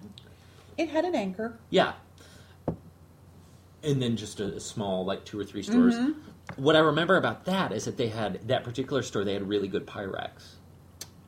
It 0.77 0.89
had 0.91 1.05
an 1.05 1.15
anchor. 1.15 1.59
Yeah. 1.71 1.93
And 3.83 4.01
then 4.03 4.17
just 4.17 4.41
a, 4.41 4.55
a 4.57 4.61
small 4.61 5.05
like 5.05 5.25
two 5.25 5.39
or 5.41 5.45
three 5.45 5.63
stores. 5.63 5.95
What 6.57 6.77
I 6.77 6.81
remember 6.81 7.17
about 7.17 7.45
that 7.47 7.73
is 7.73 7.85
that 7.87 7.97
they 7.97 8.09
had 8.09 8.47
that 8.49 8.65
particular 8.65 9.03
store. 9.03 9.25
They 9.25 9.33
had 9.35 9.49
really 9.49 9.69
good 9.69 9.87
Pyrex. 9.87 10.55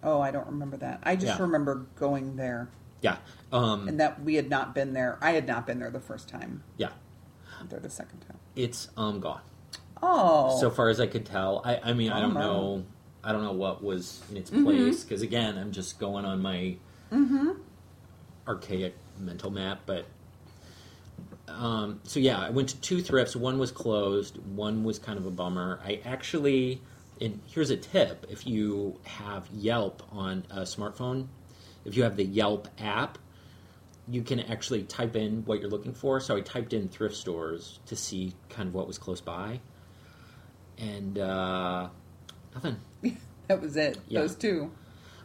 Oh, 0.02 0.21
I 0.21 0.30
don't 0.32 0.47
remember 0.47 0.76
that. 0.78 1.00
I 1.04 1.14
just 1.16 1.38
Yeah. 1.38 1.42
remember 1.42 1.87
going 1.97 2.37
there 2.37 2.68
Yeah. 3.02 3.16
Um, 3.52 3.87
and 3.88 4.00
that 4.00 4.23
we 4.23 4.35
had 4.35 4.50
not 4.50 4.75
been 4.75 4.92
there. 4.94 5.16
I 5.23 5.30
had 5.32 5.47
not 5.47 5.66
been 5.66 5.78
there 5.78 5.90
the 5.90 6.00
first 6.00 6.28
time. 6.28 6.62
yeah. 6.76 6.90
There 7.68 7.78
the 7.78 7.88
second 7.90 8.18
time. 8.23 8.38
It's 8.56 8.88
um 8.97 9.21
gone. 9.21 9.40
Oh, 10.02 10.59
so 10.61 10.68
far 10.68 10.88
as 10.88 10.99
I 11.00 11.06
could 11.06 11.25
tell. 11.25 11.62
I, 11.64 11.78
I 11.85 11.92
mean, 11.92 12.11
I 12.11 12.18
don't 12.21 12.35
know. 12.35 12.85
I 13.23 13.30
don't 13.30 13.44
know 13.44 13.52
what 13.52 13.85
was 13.85 14.21
in 14.32 14.37
its 14.37 14.50
Mm-hmm. 14.50 14.64
place 14.64 15.04
because 15.04 15.23
again, 15.23 15.56
I'm 15.56 15.71
just 15.71 16.00
going 16.00 16.25
on 16.25 16.42
my 16.42 16.75
archaic 18.49 18.97
mental 19.18 19.50
map. 19.50 19.82
But 19.87 20.06
um, 21.59 22.00
so 22.04 22.21
yeah, 22.21 22.40
I 22.40 22.50
went 22.50 22.71
to 22.71 22.80
two 22.80 23.02
thrifts. 23.02 23.37
One 23.37 23.59
was 23.59 23.71
closed. 23.71 24.38
One 24.38 24.85
was 24.85 24.99
kind 24.99 25.18
of 25.18 25.26
a 25.26 25.30
bummer. 25.30 25.80
I 25.85 26.00
actually, 26.04 26.80
and 27.21 27.40
here's 27.47 27.71
a 27.71 27.76
tip: 27.76 28.26
if 28.28 28.47
you 28.47 28.99
have 29.04 29.49
Yelp 29.52 30.02
on 30.11 30.44
a 30.50 30.62
smartphone, 30.62 31.28
if 31.85 31.97
you 31.97 32.02
have 32.02 32.16
the 32.16 32.25
Yelp 32.25 32.68
app. 32.78 33.18
You 34.09 34.23
can 34.23 34.40
actually 34.40 34.82
type 34.82 35.14
in 35.14 35.44
what 35.44 35.61
you're 35.61 35.71
looking 35.71 35.94
for. 35.94 36.18
So 36.18 36.37
I 36.37 36.40
typed 36.40 36.73
in 36.73 36.88
thrift 36.88 37.14
stores 37.14 37.78
to 37.87 37.94
see 37.94 38.35
kind 38.49 38.68
of 38.68 38.75
what 38.75 38.88
was 38.88 38.99
close 38.99 39.21
by 39.21 39.61
and 40.78 41.18
uh, 41.18 41.88
nothing. 42.54 42.76
that 43.49 43.61
was 43.61 43.76
it. 43.76 43.99
Yeah. 44.09 44.21
Those 44.21 44.35
two. 44.35 44.71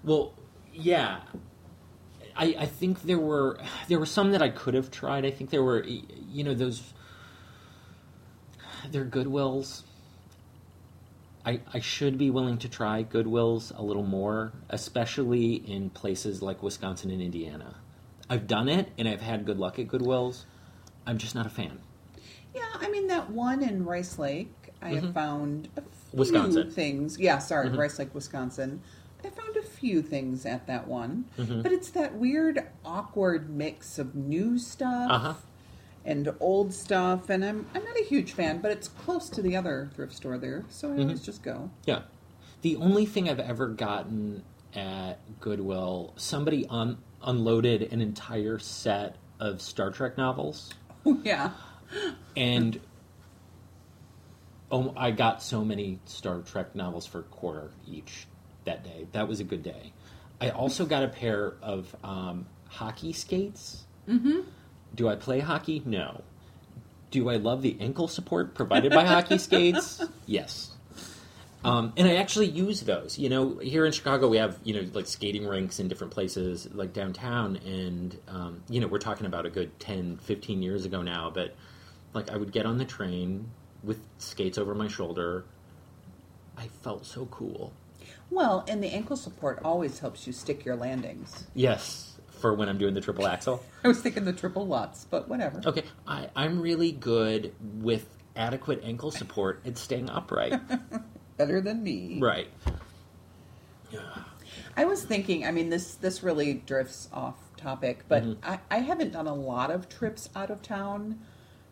Well, 0.04 0.34
yeah, 0.74 1.22
I, 2.38 2.56
I 2.60 2.66
think 2.68 3.02
there 3.04 3.18
were 3.20 3.58
there 3.88 3.98
were 4.00 4.06
some 4.06 4.32
that 4.32 4.42
I 4.42 4.50
could 4.50 4.76
have 4.76 4.92
tried. 4.92 5.26
I 5.26 5.32
think 5.32 5.50
there 5.50 5.64
were 5.64 5.84
you 5.84 6.44
know 6.44 6.54
those 6.54 6.94
they're 8.92 9.06
Goodwills. 9.06 9.84
I 11.46 11.62
I 11.74 11.80
should 11.80 12.18
be 12.18 12.30
willing 12.30 12.58
to 12.60 12.70
try 12.70 13.04
Goodwills 13.04 13.78
a 13.78 13.82
little 13.82 14.06
more, 14.06 14.54
especially 14.70 15.56
in 15.56 15.90
places 15.90 16.42
like 16.42 16.62
Wisconsin 16.62 17.10
and 17.12 17.22
Indiana. 17.22 17.76
I've 18.30 18.46
done 18.46 18.70
it 18.70 18.92
and 18.98 19.08
I've 19.08 19.22
had 19.22 19.46
good 19.46 19.58
luck 19.58 19.80
at 19.80 19.88
Goodwills. 19.88 20.44
I'm 21.08 21.18
just 21.18 21.34
not 21.34 21.46
a 21.46 21.50
fan. 21.50 21.80
Yeah, 22.54 22.66
I 22.76 22.90
mean 22.90 23.08
that 23.08 23.30
one 23.32 23.64
in 23.64 23.84
Rice 23.86 24.20
Lake. 24.20 24.54
I 24.82 24.90
have 24.90 25.06
Mhm. 25.06 25.14
found 25.14 25.70
a 25.78 25.82
few 25.82 26.20
Wisconsin. 26.20 26.70
things. 26.70 27.18
Yeah, 27.18 27.40
sorry, 27.40 27.70
Mhm. 27.70 27.78
Rice 27.78 27.98
Lake, 27.98 28.14
Wisconsin. 28.14 28.82
I 29.28 29.30
found 29.30 29.58
a 29.58 29.62
few 29.62 30.02
things 30.02 30.46
at 30.46 30.66
that 30.68 30.88
one, 30.88 31.26
Mhm. 31.38 31.62
but 31.64 31.72
it's 31.72 31.90
that 31.92 32.16
weird, 32.16 32.66
awkward 32.86 33.50
mix 33.50 34.00
of 34.00 34.16
new 34.16 34.58
stuff 34.58 35.12
Uh 35.12 35.20
huh. 35.20 35.34
and 36.06 36.34
old 36.40 36.74
stuff. 36.74 37.30
And 37.30 37.44
I'm 37.44 37.68
I'm 37.76 37.84
not 37.84 38.00
a 38.00 38.04
huge 38.06 38.32
fan, 38.34 38.62
but 38.62 38.72
it's 38.72 38.88
close 38.88 39.30
to 39.32 39.42
the 39.42 39.56
other 39.56 39.90
thrift 39.96 40.14
store 40.14 40.38
there, 40.38 40.64
so 40.70 40.90
I 40.92 40.96
Mhm. 40.98 41.02
always 41.02 41.22
just 41.22 41.44
go. 41.44 41.70
Yeah. 41.86 42.04
The 42.62 42.76
only 42.78 43.06
thing 43.06 43.30
I've 43.30 43.40
ever 43.40 43.68
gotten 43.68 44.44
at 44.74 45.20
Goodwill, 45.40 46.14
somebody 46.18 46.66
un- 46.68 46.98
unloaded 47.22 47.82
an 47.92 48.00
entire 48.02 48.60
set 48.60 49.16
of 49.40 49.62
Star 49.62 49.90
Trek 49.92 50.18
novels, 50.18 50.74
Oh 51.06 51.20
yeah, 51.24 51.52
and 52.36 52.80
Oh, 54.70 54.94
I 54.98 55.12
got 55.12 55.42
so 55.42 55.64
many 55.64 56.00
Star 56.06 56.42
Trek 56.42 56.76
novels 56.76 57.06
for 57.06 57.20
a 57.20 57.24
quarter 57.24 57.70
each 57.90 58.28
that 58.68 58.84
day. 58.84 59.08
That 59.12 59.28
was 59.28 59.40
a 59.40 59.44
good 59.44 59.64
day. 59.64 59.92
I 60.40 60.52
also 60.52 60.86
got 60.86 61.04
a 61.04 61.08
pair 61.08 61.56
of 61.62 61.94
um, 62.04 62.46
hockey 62.70 63.12
skates. 63.12 63.84
Mm-hmm. 64.08 64.42
Do 64.96 65.10
I 65.10 65.16
play 65.16 65.40
hockey? 65.40 65.82
No. 65.86 66.22
Do 67.10 67.30
I 67.30 67.38
love 67.38 67.62
the 67.62 67.76
ankle 67.80 68.08
support 68.08 68.54
provided 68.54 68.92
by 68.92 69.06
hockey 69.06 69.38
skates? 69.40 70.04
Yes. 70.26 70.72
Um, 71.64 71.94
and 71.98 72.08
I 72.08 72.16
actually 72.16 72.48
use 72.48 72.82
those. 72.82 73.18
You 73.18 73.30
know, 73.30 73.58
here 73.58 73.86
in 73.86 73.92
Chicago, 73.92 74.28
we 74.28 74.38
have 74.38 74.58
you 74.64 74.74
know 74.74 74.88
like 74.94 75.08
skating 75.08 75.46
rinks 75.48 75.80
in 75.80 75.88
different 75.88 76.14
places, 76.14 76.68
like 76.74 76.94
downtown, 76.94 77.58
and 77.66 78.18
um, 78.28 78.62
you 78.70 78.80
know 78.80 78.88
we're 78.88 79.00
talking 79.00 79.26
about 79.26 79.46
a 79.46 79.50
good 79.50 79.78
10, 79.80 80.18
15 80.18 80.62
years 80.62 80.86
ago 80.86 81.02
now. 81.02 81.32
But 81.34 81.56
like 82.14 82.30
I 82.30 82.38
would 82.38 82.52
get 82.52 82.66
on 82.66 82.78
the 82.78 82.86
train 82.86 83.50
with 83.84 84.00
skates 84.20 84.58
over 84.58 84.76
my 84.76 84.88
shoulder. 84.88 85.46
I 86.58 86.68
felt 86.84 87.06
so 87.06 87.26
cool. 87.28 87.74
Well, 88.30 88.66
and 88.68 88.84
the 88.84 88.90
ankle 88.90 89.16
support 89.18 89.60
always 89.64 90.00
helps 90.00 90.28
you 90.28 90.34
stick 90.34 90.66
your 90.66 90.76
landings. 90.76 91.48
Yes, 91.56 92.18
for 92.40 92.54
when 92.54 92.70
I'm 92.70 92.78
doing 92.78 92.94
the 92.94 93.02
triple 93.02 93.26
axel. 93.28 93.64
I 93.84 93.88
was 93.88 94.00
thinking 94.02 94.26
the 94.26 94.34
triple 94.34 94.68
Lutz, 94.68 95.06
but 95.10 95.28
whatever. 95.30 95.62
Okay, 95.66 95.84
I, 96.08 96.30
I'm 96.36 96.60
really 96.62 96.92
good 96.92 97.54
with 97.62 98.08
adequate 98.36 98.82
ankle 98.84 99.12
support 99.12 99.62
and 99.66 99.78
staying 99.78 100.10
upright. 100.10 100.60
Better 101.38 101.62
than 101.62 101.84
me. 101.84 102.20
right. 102.22 102.48
I 104.76 104.86
was 104.86 105.04
thinking, 105.04 105.46
I 105.46 105.52
mean, 105.52 105.70
this 105.70 105.96
this 105.96 106.22
really 106.22 106.54
drifts 106.56 107.10
off 107.12 107.36
topic, 107.58 108.04
but 108.08 108.24
Mhm. 108.24 108.38
I, 108.44 108.60
I 108.70 108.78
haven't 108.80 109.12
done 109.14 109.26
a 109.28 109.34
lot 109.34 109.72
of 109.72 109.90
trips 109.90 110.30
out 110.36 110.52
of 110.52 110.62
town 110.62 111.20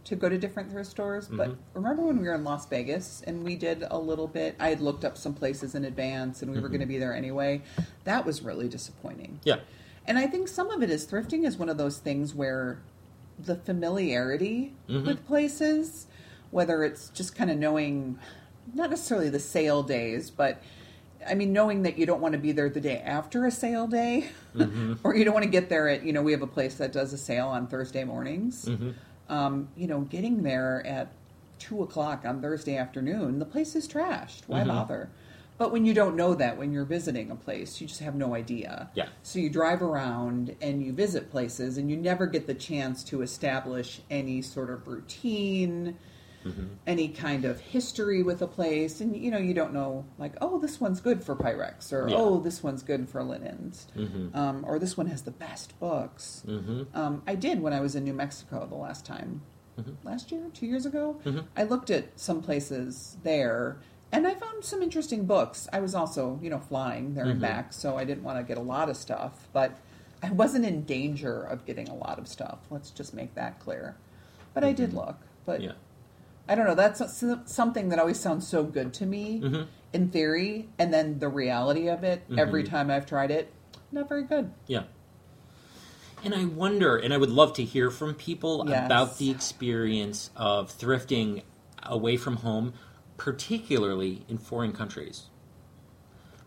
to 0.06 0.16
go 0.16 0.30
to 0.30 0.38
different 0.38 0.72
thrift 0.72 0.90
stores. 0.90 1.28
But 1.28 1.50
Mhm. 1.50 1.58
remember 1.74 2.04
when 2.04 2.20
we 2.22 2.28
were 2.28 2.36
in 2.36 2.44
Las 2.44 2.66
Vegas 2.68 3.22
and 3.26 3.44
we 3.44 3.56
did 3.56 3.84
a 3.90 3.98
little 4.00 4.28
bit? 4.28 4.56
I 4.60 4.70
had 4.70 4.80
looked 4.80 5.04
up 5.04 5.18
some 5.18 5.34
places 5.34 5.76
in 5.76 5.84
advance 5.84 6.42
and 6.42 6.52
we 6.52 6.60
were 6.60 6.68
Mhm. 6.68 6.72
going 6.72 6.82
to 6.82 6.86
be 6.88 6.98
there 7.00 7.14
anyway. 7.14 7.62
That 8.06 8.26
was 8.26 8.42
really 8.44 8.70
disappointing. 8.70 9.40
Yeah. 9.44 9.58
And 10.08 10.18
I 10.20 10.28
think 10.28 10.48
some 10.48 10.70
of 10.70 10.84
it 10.84 10.90
is 10.92 11.06
thrifting 11.08 11.46
is 11.46 11.58
one 11.58 11.70
of 11.70 11.78
those 11.78 11.98
things 11.98 12.34
where 12.36 12.78
the 13.44 13.56
familiarity 13.56 14.74
Mhm. 14.88 15.06
with 15.08 15.26
places, 15.26 16.06
whether 16.52 16.84
it's 16.84 17.10
just 17.10 17.36
kind 17.36 17.50
of 17.50 17.58
knowing, 17.58 18.18
not 18.76 18.92
necessarily 18.92 19.30
the 19.30 19.40
sale 19.40 19.82
days, 19.84 20.30
but 20.30 20.62
I 21.28 21.34
mean, 21.34 21.52
knowing 21.52 21.82
that 21.82 21.98
you 21.98 22.06
don't 22.06 22.22
want 22.22 22.34
to 22.34 22.38
be 22.38 22.52
there 22.52 22.70
the 22.70 22.80
day 22.80 23.00
after 23.00 23.46
a 23.46 23.52
sale 23.52 23.88
day, 23.88 24.30
Mhm. 24.56 25.00
or 25.04 25.16
you 25.16 25.26
don't 25.26 25.34
want 25.34 25.44
to 25.46 25.50
get 25.50 25.70
there 25.70 25.90
at, 25.90 26.04
you 26.06 26.14
know, 26.14 26.22
we 26.22 26.32
have 26.32 26.44
a 26.44 26.48
place 26.48 26.76
that 26.76 26.92
does 26.94 27.12
a 27.14 27.18
sale 27.18 27.48
on 27.48 27.66
Thursday 27.66 28.04
mornings. 28.04 28.70
Um, 29.30 29.70
you 29.76 29.88
know, 29.88 30.02
getting 30.02 30.44
there 30.44 30.86
at 30.86 31.10
two 31.60 31.82
o'clock 31.82 32.26
on 32.26 32.42
Thursday 32.42 32.78
afternoon, 32.78 33.40
the 33.40 33.46
place 33.46 33.76
is 33.76 33.88
trashed. 33.88 34.42
Why 34.48 34.62
Mhm. 34.62 34.68
bother? 34.68 35.10
But 35.58 35.72
when 35.72 35.86
you 35.86 35.94
don't 35.94 36.18
know 36.18 36.36
that 36.36 36.58
when 36.58 36.74
you're 36.74 36.84
visiting 36.84 37.32
a 37.32 37.36
place, 37.36 37.80
you 37.80 37.88
just 37.88 38.02
have 38.02 38.14
no 38.14 38.36
idea. 38.36 38.90
Yeah. 38.94 39.08
So 39.24 39.40
you 39.40 39.50
drive 39.50 39.82
around 39.82 40.54
and 40.62 40.84
you 40.84 40.92
visit 40.92 41.32
places 41.32 41.78
and 41.78 41.90
you 41.90 41.96
never 41.96 42.28
get 42.28 42.46
the 42.46 42.54
chance 42.54 43.04
to 43.06 43.22
establish 43.22 44.02
any 44.12 44.42
sort 44.42 44.70
of 44.70 44.86
routine, 44.86 45.96
hmm 46.46 46.66
any 46.88 47.08
kind 47.08 47.46
of 47.46 47.60
history 47.60 48.22
with 48.22 48.42
a 48.44 48.48
place. 48.48 49.02
And 49.02 49.16
you 49.16 49.32
know, 49.32 49.40
you 49.40 49.54
don't 49.56 49.74
know 49.74 50.06
like, 50.20 50.34
oh, 50.40 50.60
this 50.60 50.80
one's 50.80 51.02
good 51.02 51.24
for 51.24 51.36
Pyrex 51.36 51.92
or 51.92 52.08
Yeah. 52.10 52.18
oh, 52.20 52.40
this 52.40 52.62
one's 52.62 52.84
good 52.84 53.10
for 53.10 53.24
linens. 53.24 53.88
hmm 53.96 54.28
Um, 54.36 54.64
or 54.68 54.78
this 54.78 54.96
one 54.96 55.08
has 55.08 55.24
the 55.24 55.32
best 55.32 55.80
books. 55.80 56.44
hmm 56.46 56.84
Um, 56.94 57.24
I 57.26 57.34
did 57.36 57.62
when 57.62 57.74
I 57.74 57.80
was 57.82 57.96
in 57.96 58.04
New 58.04 58.14
Mexico 58.14 58.68
the 58.70 58.76
last 58.76 59.06
time. 59.06 59.42
Mhm. 59.80 59.96
Last 60.04 60.32
year, 60.32 60.44
two 60.54 60.68
years 60.68 60.86
ago, 60.86 61.20
Mhm. 61.26 61.46
I 61.58 61.64
looked 61.64 61.90
at 61.90 62.18
some 62.20 62.42
places 62.42 63.18
there, 63.24 63.78
and 64.12 64.26
I 64.28 64.36
found 64.36 64.64
some 64.64 64.82
interesting 64.84 65.26
books. 65.26 65.68
I 65.74 65.80
was 65.82 65.94
also, 65.96 66.40
you 66.42 66.50
know, 66.50 66.60
flying 66.60 67.16
there 67.16 67.26
and 67.26 67.40
Mhm. 67.40 67.42
back, 67.42 67.74
so 67.74 67.98
I 67.98 68.06
didn't 68.06 68.24
want 68.24 68.38
to 68.38 68.44
get 68.44 68.58
a 68.58 68.62
lot 68.76 68.90
of 68.90 68.96
stuff, 68.96 69.50
but 69.52 69.72
I 70.24 70.32
wasn't 70.32 70.66
in 70.66 70.84
danger 70.86 71.42
of 71.44 71.66
getting 71.66 71.90
a 71.90 71.96
lot 71.96 72.20
of 72.20 72.28
stuff. 72.28 72.60
Let's 72.70 72.90
just 72.92 73.14
make 73.14 73.34
that 73.36 73.60
clear. 73.60 73.96
But 74.54 74.64
I 74.64 74.72
did 74.72 74.94
look. 74.94 75.18
But 75.46 75.62
Yeah. 75.62 75.74
I 76.48 76.56
don't 76.56 76.66
know. 76.68 76.76
That's 76.76 77.02
something 77.46 77.90
that 77.90 78.00
always 78.00 78.20
sounds 78.20 78.48
so 78.48 78.64
good 78.64 78.94
to 78.96 79.06
me 79.06 79.42
Mhm. 79.42 79.68
in 79.94 80.10
theory, 80.10 80.70
and 80.78 80.94
then 80.94 81.20
the 81.20 81.30
reality 81.30 81.88
of 81.88 82.04
it 82.04 82.24
every 82.38 82.64
Mhm. 82.64 82.70
time 82.70 82.92
I've 82.92 83.06
tried 83.06 83.32
it, 83.32 83.52
not 83.92 84.08
very 84.08 84.24
good. 84.24 84.52
Yeah. 84.68 84.84
And 86.24 86.34
I 86.34 86.46
wonder, 86.46 86.98
and 86.98 87.14
I 87.14 87.18
would 87.18 87.30
love 87.30 87.54
to 87.54 87.64
hear 87.64 87.92
from 87.92 88.14
people 88.16 88.66
Yes. 88.68 88.86
about 88.86 89.18
the 89.18 89.30
experience 89.30 90.30
of 90.36 90.72
thrifting 90.76 91.44
away 91.84 92.18
from 92.18 92.38
home, 92.38 92.74
particularly 93.18 94.26
in 94.28 94.38
foreign 94.38 94.72
countries. 94.74 95.24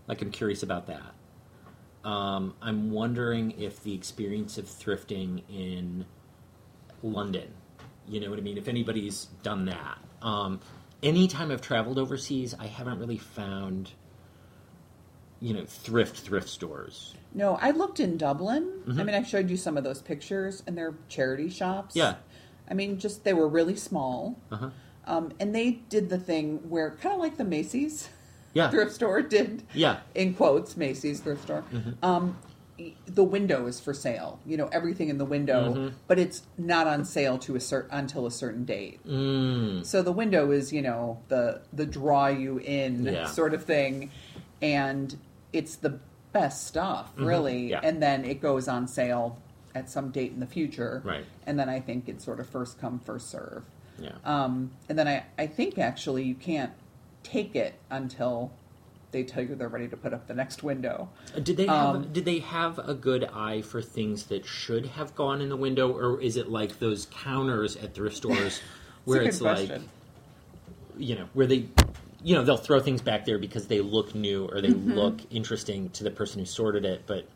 Like, 0.06 0.20
I'm 0.22 0.30
curious 0.30 0.62
about 0.62 0.87
that. 0.87 1.14
Um, 2.04 2.54
I'm 2.62 2.90
wondering 2.90 3.52
if 3.58 3.82
the 3.82 3.94
experience 3.94 4.58
of 4.58 4.64
thrifting 4.66 5.42
in 5.48 6.06
London, 7.02 7.52
you 8.09 8.21
know 8.21 8.31
what 8.31 8.38
I 8.38 8.42
mean? 8.42 8.59
If 8.59 8.68
anybody's 8.68 9.27
done 9.42 9.66
that. 9.66 9.99
Um, 10.23 10.61
anytime 11.03 11.51
I've 11.51 11.61
traveled 11.61 11.99
overseas, 11.99 12.55
I 12.59 12.66
haven't 12.66 12.99
really 12.99 13.18
found, 13.18 13.90
you 15.40 15.55
know, 15.55 15.64
thrift 15.66 16.16
thrift 16.18 16.49
stores. 16.49 17.14
No, 17.35 17.59
I 17.61 17.71
looked 17.71 18.01
in 18.01 18.16
Dublin. 18.16 18.68
I 18.87 18.90
Mhm. 18.90 18.97
mean, 19.07 19.14
I 19.14 19.23
showed 19.23 19.51
you 19.51 19.57
some 19.57 19.77
of 19.77 19.85
those 19.85 20.01
pictures, 20.03 20.62
and 20.66 20.77
they're 20.77 20.94
charity 21.09 21.49
shops. 21.51 21.94
Yeah. 21.94 22.16
I 22.71 22.75
mean, 22.75 22.99
just 22.99 23.25
they 23.25 23.35
were 23.35 23.49
really 23.49 23.77
small, 23.77 24.38
Uh-huh. 24.51 24.71
um, 25.07 25.33
and 25.38 25.55
they 25.55 25.73
did 25.88 26.09
the 26.09 26.18
thing 26.18 26.68
where 26.68 26.90
kind 26.92 27.14
of 27.14 27.21
like 27.21 27.37
the 27.37 27.44
Macy's 27.44 28.09
Yeah. 28.55 28.71
thrift 28.71 28.92
store 28.92 29.23
did, 29.23 29.62
Yeah. 29.75 30.01
in 30.14 30.35
quotes, 30.35 30.77
Macy's 30.77 31.21
thrift 31.21 31.42
store. 31.44 31.64
Mhm. 31.73 31.94
Um, 32.03 32.37
the 33.06 33.24
window 33.24 33.66
is 33.66 33.80
for 33.80 33.92
sale. 33.92 34.38
You 34.46 34.56
know, 34.56 34.68
everything 34.70 35.08
in 35.08 35.18
the 35.18 35.24
window, 35.24 35.74
Mhm. 35.74 35.92
but 36.06 36.18
it's 36.18 36.42
not 36.56 36.86
on 36.86 37.04
sale 37.04 37.36
to 37.38 37.56
a 37.56 37.60
cer- 37.60 37.88
until 37.90 38.24
a 38.26 38.30
certain 38.30 38.64
date. 38.64 39.00
Mm. 39.06 39.84
So 39.84 40.02
the 40.02 40.12
window 40.12 40.50
is, 40.52 40.72
you 40.72 40.82
know, 40.82 41.18
the 41.28 41.60
the 41.72 41.86
draw 41.86 42.28
you 42.28 42.58
in 42.58 43.04
Yeah. 43.04 43.26
sort 43.26 43.54
of 43.54 43.64
thing, 43.64 44.10
and 44.62 45.16
it's 45.52 45.76
the 45.76 45.98
best 46.32 46.66
stuff, 46.66 47.14
Mhm. 47.16 47.26
really. 47.26 47.70
Yeah. 47.70 47.80
And 47.82 48.02
then 48.02 48.24
it 48.24 48.40
goes 48.40 48.68
on 48.68 48.86
sale 48.86 49.38
at 49.74 49.90
some 49.90 50.10
date 50.10 50.32
in 50.32 50.40
the 50.40 50.46
future, 50.46 51.02
Right. 51.04 51.24
And 51.46 51.58
then 51.58 51.68
I 51.68 51.80
think 51.80 52.08
it's 52.08 52.24
sort 52.24 52.40
of 52.40 52.46
first 52.48 52.78
come 52.78 52.98
first 52.98 53.28
serve. 53.28 53.64
Yeah. 53.98 54.12
Um, 54.24 54.70
and 54.88 54.98
then 54.98 55.08
I 55.08 55.24
I 55.36 55.46
think 55.46 55.78
actually 55.78 56.22
you 56.24 56.34
can't 56.34 56.72
take 57.24 57.56
it 57.56 57.74
until 57.90 58.52
they 59.11 59.25
tell 59.25 59.42
you 59.42 59.55
they're 59.55 59.68
ready 59.68 59.88
to 59.88 59.97
put 59.97 60.12
up 60.12 60.27
the 60.27 60.35
next 60.35 60.62
window. 60.62 61.09
Did 61.42 61.57
they 61.57 61.66
have 61.66 61.94
um, 61.94 62.12
did 62.12 62.25
they 62.25 62.38
have 62.40 62.79
a 62.79 62.94
good 62.94 63.25
eye 63.25 63.62
for 63.62 63.81
things 63.83 64.27
that 64.27 64.44
should 64.47 64.87
have 64.87 65.14
gone 65.14 65.40
in 65.40 65.49
the 65.49 65.57
window, 65.57 65.90
or 65.92 66.21
is 66.21 66.37
it 66.37 66.49
like 66.49 66.79
those 66.79 67.07
counters 67.11 67.77
at 67.77 67.94
thrift 67.94 68.16
stores 68.23 68.61
where 69.05 69.23
it's 69.23 69.40
like 69.40 69.71
you 70.99 71.14
know 71.14 71.29
where 71.33 71.47
they 71.47 71.66
you 72.23 72.35
know 72.35 72.42
they'll 72.44 72.57
throw 72.57 72.81
things 72.81 73.01
back 73.01 73.25
there 73.25 73.38
because 73.38 73.66
they 73.68 73.81
look 73.81 74.14
new 74.14 74.47
or 74.47 74.61
they 74.61 74.68
Mm-hmm. 74.68 74.97
look 74.97 75.21
interesting 75.31 75.88
to 75.90 76.05
the 76.05 76.11
person 76.11 76.40
who 76.40 76.47
sorted 76.47 76.85
it, 76.85 77.05
but 77.07 77.27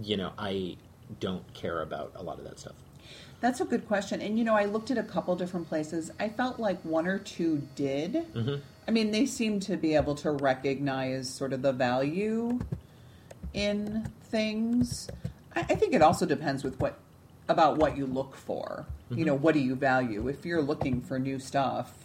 you 0.00 0.16
know 0.16 0.32
I 0.38 0.76
don't 1.20 1.52
care 1.54 1.82
about 1.82 2.12
a 2.14 2.22
lot 2.22 2.38
of 2.38 2.44
that 2.44 2.58
stuff. 2.58 2.74
That's 3.44 3.60
a 3.60 3.66
good 3.66 3.86
question. 3.86 4.22
And 4.22 4.38
you 4.38 4.44
know, 4.44 4.54
I 4.54 4.64
looked 4.64 4.90
at 4.90 4.96
a 4.96 5.02
couple 5.02 5.36
different 5.36 5.68
places. 5.68 6.10
I 6.18 6.30
felt 6.30 6.58
like 6.58 6.80
one 6.80 7.06
or 7.06 7.18
two 7.18 7.68
did. 7.76 8.24
hmm 8.32 8.54
I 8.88 8.90
mean, 8.90 9.10
they 9.10 9.26
seem 9.26 9.60
to 9.60 9.76
be 9.76 9.94
able 9.96 10.14
to 10.16 10.30
recognize 10.30 11.28
sort 11.28 11.52
of 11.52 11.60
the 11.60 11.72
value 11.72 12.58
in 13.52 14.10
things. 14.24 15.08
I, 15.54 15.60
I 15.60 15.74
think 15.74 15.92
it 15.92 16.00
also 16.00 16.24
depends 16.24 16.64
with 16.64 16.80
what 16.80 16.98
about 17.46 17.76
what 17.76 17.98
you 17.98 18.06
look 18.06 18.34
for. 18.34 18.86
You 19.10 19.26
know, 19.26 19.34
what 19.34 19.52
do 19.52 19.60
you 19.60 19.74
value? 19.74 20.26
If 20.28 20.46
you're 20.46 20.62
looking 20.62 21.02
for 21.02 21.18
new 21.18 21.38
stuff, 21.38 22.03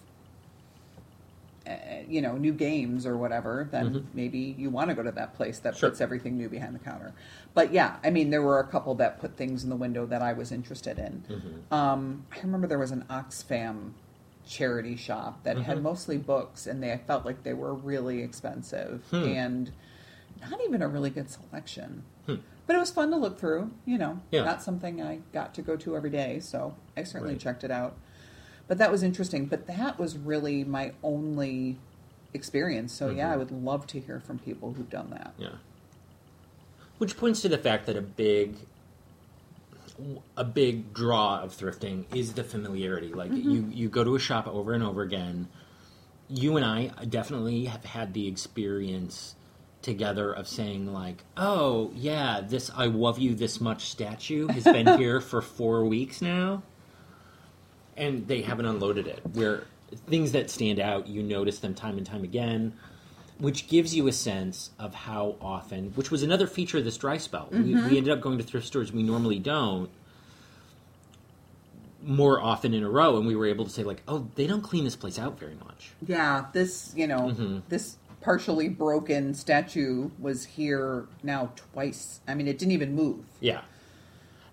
you 2.07 2.21
know, 2.21 2.37
new 2.37 2.53
games 2.53 3.05
or 3.05 3.17
whatever, 3.17 3.67
then 3.71 3.93
Mhm. 3.93 4.03
maybe 4.13 4.55
you 4.57 4.69
want 4.69 4.89
to 4.89 4.95
go 4.95 5.03
to 5.03 5.11
that 5.11 5.33
place 5.35 5.59
that 5.59 5.75
Sure. 5.75 5.89
puts 5.89 6.01
everything 6.01 6.37
new 6.37 6.49
behind 6.49 6.73
the 6.75 6.79
counter. 6.79 7.13
But 7.53 7.71
yeah, 7.71 7.97
I 8.03 8.09
mean, 8.09 8.29
there 8.29 8.41
were 8.41 8.59
a 8.59 8.67
couple 8.67 8.95
that 8.95 9.19
put 9.19 9.35
things 9.37 9.63
in 9.63 9.69
the 9.69 9.75
window 9.75 10.05
that 10.07 10.21
I 10.21 10.33
was 10.33 10.51
interested 10.51 10.97
in. 10.97 11.23
hmm 11.27 11.73
Um, 11.73 12.25
I 12.31 12.39
remember 12.41 12.67
there 12.67 12.79
was 12.79 12.91
an 12.91 13.05
Oxfam 13.09 13.91
charity 14.45 14.95
shop 14.95 15.43
that 15.43 15.57
had 15.57 15.77
Mhm. 15.77 15.81
mostly 15.83 16.17
books, 16.17 16.65
and 16.65 16.81
they 16.81 16.91
I 16.91 16.97
felt 16.97 17.25
like 17.25 17.43
they 17.43 17.53
were 17.53 17.73
really 17.73 18.21
expensive 18.23 19.03
Hmm. 19.11 19.23
and 19.23 19.71
not 20.49 20.59
even 20.65 20.81
a 20.81 20.87
really 20.87 21.09
good 21.11 21.29
selection. 21.29 22.03
Hmm. 22.25 22.35
But 22.65 22.75
it 22.75 22.79
was 22.79 22.91
fun 22.91 23.09
to 23.11 23.17
look 23.17 23.37
through. 23.39 23.71
You 23.85 23.97
know, 23.97 24.19
Yeah. 24.31 24.43
not 24.45 24.61
something 24.63 25.01
I 25.01 25.19
got 25.33 25.53
to 25.55 25.61
go 25.61 25.75
to 25.75 25.95
every 25.95 26.09
day, 26.09 26.39
so 26.39 26.75
I 26.97 27.03
certainly 27.03 27.33
Right. 27.33 27.41
checked 27.41 27.63
it 27.63 27.71
out. 27.71 27.95
But 28.69 28.77
that 28.77 28.89
was 28.91 29.03
interesting. 29.03 29.47
But 29.47 29.67
that 29.67 29.99
was 29.99 30.17
really 30.17 30.63
my 30.63 30.93
only 31.03 31.77
experience. 32.33 32.93
So 32.93 33.09
yeah, 33.09 33.29
Mhm. 33.29 33.33
I 33.33 33.37
would 33.37 33.51
love 33.51 33.85
to 33.87 33.99
hear 33.99 34.21
from 34.21 34.39
people 34.39 34.71
who've 34.73 34.89
done 34.89 35.09
that. 35.09 35.33
Yeah. 35.37 35.55
Which 36.99 37.17
points 37.17 37.41
to 37.41 37.49
the 37.49 37.57
fact 37.57 37.85
that 37.87 37.97
a 37.97 38.01
big 38.01 38.55
a 40.37 40.45
big 40.45 40.93
draw 40.93 41.41
of 41.41 41.51
thrifting 41.57 42.05
is 42.15 42.33
the 42.33 42.43
familiarity. 42.43 43.11
Like 43.13 43.31
Mm-hmm. 43.31 43.49
you 43.51 43.69
you 43.73 43.89
go 43.89 44.03
to 44.05 44.15
a 44.15 44.19
shop 44.19 44.47
over 44.47 44.71
and 44.73 44.81
over 44.83 45.01
again 45.01 45.49
you 46.29 46.55
and 46.55 46.65
I 46.65 46.91
definitely 47.09 47.65
have 47.65 47.83
had 47.83 48.13
the 48.13 48.27
experience 48.27 49.35
together 49.81 50.31
of 50.31 50.47
saying 50.47 50.93
like, 50.93 51.23
"Oh 51.35 51.91
yeah, 51.95 52.39
this 52.41 52.69
I 52.75 52.85
love 52.85 53.17
you 53.17 53.33
this 53.33 53.59
much 53.59 53.89
statue 53.89 54.47
has 54.47 54.63
been 54.63 54.85
here 54.99 55.19
for 55.21 55.41
four 55.41 55.85
weeks 55.85 56.21
now," 56.21 56.61
and 57.99 58.27
they 58.27 58.41
haven't 58.41 58.65
unloaded 58.65 59.05
it. 59.07 59.21
Where 59.33 59.63
things 60.07 60.31
that 60.31 60.49
stand 60.49 60.79
out, 60.79 61.07
you 61.07 61.21
notice 61.21 61.59
them 61.59 61.73
time 61.75 61.97
and 61.97 62.05
time 62.05 62.23
again, 62.23 62.73
which 63.37 63.67
gives 63.67 63.93
you 63.95 64.07
a 64.07 64.11
sense 64.11 64.71
of 64.79 64.93
how 64.95 65.35
often. 65.41 65.91
Which 65.95 66.09
was 66.11 66.23
another 66.23 66.47
feature 66.47 66.77
of 66.79 66.85
this 66.85 66.97
dry 66.97 67.17
spell. 67.17 67.47
We, 67.51 67.75
we 67.75 67.97
ended 67.97 68.09
up 68.09 68.21
going 68.21 68.37
to 68.37 68.43
thrift 68.43 68.67
stores 68.67 68.91
we 68.91 69.03
normally 69.03 69.39
don't 69.39 69.89
more 72.01 72.41
often 72.41 72.73
in 72.73 72.81
a 72.83 72.89
row, 72.89 73.17
and 73.17 73.27
we 73.27 73.35
were 73.35 73.45
able 73.45 73.65
to 73.65 73.69
say 73.71 73.83
like, 73.83 74.01
"Oh, 74.07 74.27
they 74.35 74.47
don't 74.47 74.61
clean 74.61 74.85
this 74.85 74.95
place 74.95 75.19
out 75.19 75.37
very 75.39 75.55
much." 75.55 75.91
Yeah, 76.05 76.45
this, 76.53 76.93
you 76.95 77.07
know, 77.07 77.31
Mm-hmm. 77.31 77.59
this 77.69 77.97
partially 78.21 78.69
broken 78.69 79.33
statue 79.33 80.09
was 80.19 80.45
here 80.45 81.07
now 81.23 81.51
twice. 81.55 82.21
I 82.27 82.35
mean, 82.35 82.47
it 82.47 82.57
didn't 82.57 82.71
even 82.73 82.93
move. 82.95 83.25
Yeah. 83.41 83.61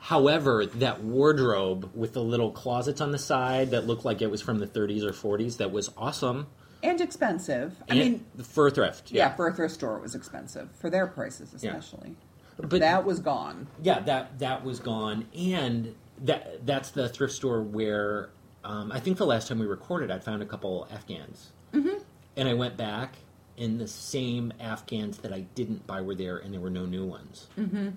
However, 0.06 0.66
that 0.66 1.02
wardrobe 1.02 1.90
with 1.92 2.12
the 2.12 2.22
little 2.22 2.52
closets 2.52 3.00
on 3.00 3.10
the 3.10 3.18
side 3.18 3.72
that 3.72 3.88
looked 3.88 4.04
like 4.04 4.22
it 4.22 4.30
was 4.30 4.40
from 4.40 4.60
the 4.60 4.66
30s 4.68 5.02
or 5.02 5.10
40s, 5.10 5.56
that 5.56 5.72
was 5.72 5.90
awesome. 5.96 6.46
And 6.84 7.00
expensive. 7.00 7.74
I 7.90 7.94
And 7.94 7.98
mean, 7.98 8.26
for 8.44 8.70
thrift, 8.70 9.10
yeah. 9.10 9.30
yeah. 9.30 9.34
for 9.34 9.48
a 9.48 9.52
thrift 9.52 9.74
store, 9.74 9.96
it 9.96 10.02
was 10.02 10.14
expensive. 10.14 10.68
For 10.78 10.90
their 10.90 11.08
prices, 11.08 11.52
Yeah. 11.60 11.70
especially. 11.76 12.14
But 12.56 12.78
that 12.78 13.04
was 13.04 13.18
gone. 13.18 13.66
yeah, 13.82 13.98
that 13.98 14.38
that 14.38 14.64
was 14.64 14.78
gone, 14.78 15.26
and 15.36 15.94
that 16.22 16.64
that's 16.64 16.90
the 16.92 17.08
thrift 17.08 17.34
store 17.34 17.60
where 17.60 18.30
um, 18.64 18.92
I 18.92 19.00
think 19.00 19.18
the 19.18 19.26
last 19.26 19.48
time 19.48 19.58
we 19.58 19.66
recorded, 19.66 20.12
I 20.12 20.20
found 20.20 20.40
a 20.40 20.46
couple 20.46 20.86
Afghans, 20.90 21.50
mm-hmm. 21.74 21.98
and 22.36 22.48
I 22.48 22.54
went 22.54 22.76
back, 22.76 23.16
and 23.58 23.78
the 23.80 23.88
same 23.88 24.52
Afghans 24.60 25.18
that 25.18 25.32
I 25.34 25.40
didn't 25.56 25.86
buy 25.86 26.00
were 26.00 26.14
there, 26.14 26.38
and 26.38 26.54
there 26.54 26.60
were 26.60 26.70
no 26.70 26.86
new 26.86 27.04
ones. 27.04 27.48
Mm-hmm. 27.58 27.88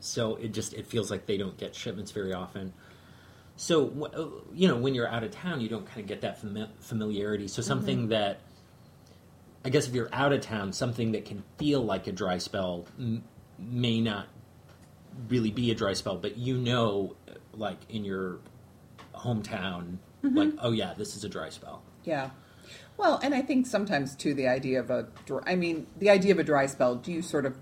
So 0.00 0.36
it 0.36 0.52
just 0.52 0.74
it 0.74 0.86
feels 0.86 1.10
like 1.10 1.26
they 1.26 1.36
don't 1.36 1.56
get 1.56 1.74
shipments 1.74 2.10
very 2.10 2.32
often. 2.32 2.72
So 3.56 4.10
uh, 4.14 4.48
you 4.54 4.68
know, 4.68 4.76
when 4.76 4.94
you're 4.94 5.08
out 5.08 5.24
of 5.24 5.30
town, 5.30 5.60
you 5.60 5.68
don't 5.68 5.86
kind 5.86 6.00
of 6.00 6.06
get 6.06 6.20
that 6.20 6.42
fami- 6.42 6.68
familiarity. 6.80 7.48
So 7.48 7.62
something 7.62 8.00
mm-hmm. 8.00 8.08
that 8.08 8.40
I 9.64 9.70
guess 9.70 9.88
if 9.88 9.94
you're 9.94 10.10
out 10.12 10.32
of 10.32 10.42
town, 10.42 10.72
something 10.72 11.12
that 11.12 11.24
can 11.24 11.42
feel 11.58 11.82
like 11.82 12.06
a 12.06 12.12
dry 12.12 12.38
spell 12.38 12.86
m- 12.98 13.24
may 13.58 14.00
not 14.00 14.28
really 15.28 15.50
be 15.50 15.70
a 15.70 15.74
dry 15.74 15.94
spell, 15.94 16.16
but 16.16 16.36
you 16.36 16.56
know, 16.58 17.16
uh, 17.28 17.32
like 17.54 17.78
in 17.88 18.04
your 18.04 18.38
hometown, 19.14 19.98
mm-hmm. 20.22 20.36
like, 20.36 20.50
oh 20.58 20.72
yeah, 20.72 20.94
this 20.94 21.16
is 21.16 21.24
a 21.24 21.28
dry 21.28 21.48
spell. 21.48 21.82
Yeah. 22.04 22.30
Well, 22.96 23.18
and 23.22 23.34
I 23.34 23.42
think 23.42 23.66
sometimes 23.66 24.14
too 24.14 24.34
the 24.34 24.48
idea 24.48 24.80
of 24.80 24.90
a 24.90 25.08
dry, 25.24 25.40
I 25.46 25.56
mean, 25.56 25.86
the 25.98 26.10
idea 26.10 26.32
of 26.32 26.38
a 26.38 26.44
dry 26.44 26.66
spell, 26.66 26.94
do 26.94 27.10
you 27.10 27.22
sort 27.22 27.46
of 27.46 27.56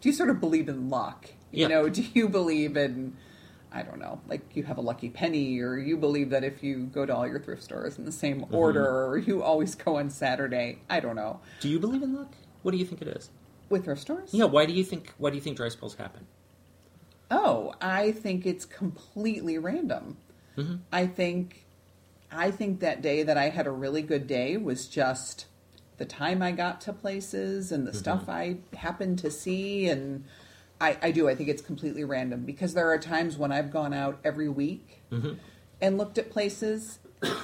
do 0.00 0.08
you 0.08 0.14
sort 0.14 0.30
of 0.30 0.40
believe 0.40 0.68
in 0.68 0.88
luck? 0.88 1.30
You 1.52 1.62
Yeah. 1.62 1.68
know, 1.68 1.88
do 1.88 2.04
you 2.14 2.28
believe 2.28 2.76
in 2.76 3.16
I 3.72 3.82
don't 3.82 4.00
know, 4.00 4.20
like 4.26 4.56
you 4.56 4.64
have 4.64 4.78
a 4.78 4.80
lucky 4.80 5.10
penny 5.10 5.60
or 5.60 5.78
you 5.78 5.96
believe 5.96 6.30
that 6.30 6.42
if 6.42 6.60
you 6.60 6.86
go 6.86 7.06
to 7.06 7.14
all 7.14 7.24
your 7.28 7.38
thrift 7.38 7.62
stores 7.62 7.98
in 7.98 8.04
the 8.04 8.10
same 8.10 8.40
Mm-hmm. 8.40 8.54
order 8.54 8.84
or 9.06 9.16
you 9.18 9.44
always 9.44 9.76
go 9.76 9.96
on 9.96 10.10
Saturday, 10.10 10.78
I 10.90 10.98
don't 10.98 11.14
know. 11.14 11.38
Do 11.60 11.68
you 11.68 11.78
believe 11.78 12.02
in 12.02 12.12
luck? 12.16 12.32
What 12.62 12.72
do 12.72 12.78
you 12.78 12.84
think 12.84 13.00
it 13.00 13.06
is? 13.08 13.30
With 13.68 13.84
thrift 13.84 14.00
stores? 14.00 14.30
Yeah. 14.34 14.46
Why 14.46 14.66
do 14.66 14.72
you 14.72 14.82
think? 14.82 15.12
Why 15.18 15.30
do 15.30 15.36
you 15.36 15.40
think 15.40 15.56
dry 15.56 15.68
spells 15.68 15.94
happen? 15.94 16.26
Oh, 17.30 17.72
I 17.80 18.10
think 18.10 18.44
it's 18.44 18.64
completely 18.64 19.56
random. 19.56 20.16
Mm-hmm. 20.56 20.76
I 20.92 21.06
think 21.06 21.64
I 22.32 22.50
think 22.50 22.80
that 22.80 23.02
day 23.02 23.22
that 23.22 23.38
I 23.38 23.50
had 23.50 23.66
a 23.68 23.70
really 23.70 24.02
good 24.02 24.26
day 24.26 24.56
was 24.56 24.88
just 24.88 25.46
the 25.98 26.04
time 26.04 26.42
I 26.42 26.50
got 26.52 26.80
to 26.82 26.92
places 26.92 27.70
and 27.70 27.86
the 27.86 27.92
stuff 27.92 28.28
I 28.28 28.56
happened 28.76 29.18
to 29.20 29.30
see 29.30 29.88
and 29.88 30.24
I, 30.80 30.96
I 31.02 31.10
do. 31.10 31.28
I 31.28 31.34
think 31.34 31.48
it's 31.48 31.62
completely 31.62 32.04
random 32.04 32.44
because 32.44 32.74
there 32.74 32.88
are 32.90 32.98
times 32.98 33.36
when 33.36 33.52
I've 33.52 33.70
gone 33.70 33.92
out 33.92 34.18
every 34.24 34.48
week 34.48 35.02
mm-hmm. 35.12 35.34
and 35.80 35.98
looked 35.98 36.16
at 36.16 36.30
places 36.30 36.98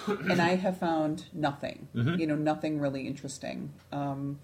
and 0.07 0.41
I 0.41 0.57
have 0.57 0.79
found 0.79 1.27
nothing. 1.33 1.89
Mm-hmm. 1.95 2.19
You 2.19 2.27
know, 2.27 2.37
nothing 2.37 2.81
really 2.81 3.07
interesting. 3.07 3.73
Um, 3.93 4.39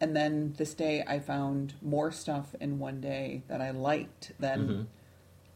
and 0.00 0.16
then 0.16 0.54
this 0.56 0.74
day 0.74 1.04
I 1.06 1.18
found 1.18 1.74
more 1.82 2.10
stuff 2.10 2.54
in 2.60 2.78
one 2.78 3.00
day 3.00 3.42
that 3.48 3.60
I 3.60 3.70
liked 3.70 4.32
than 4.38 4.60
mm-hmm. 4.60 4.82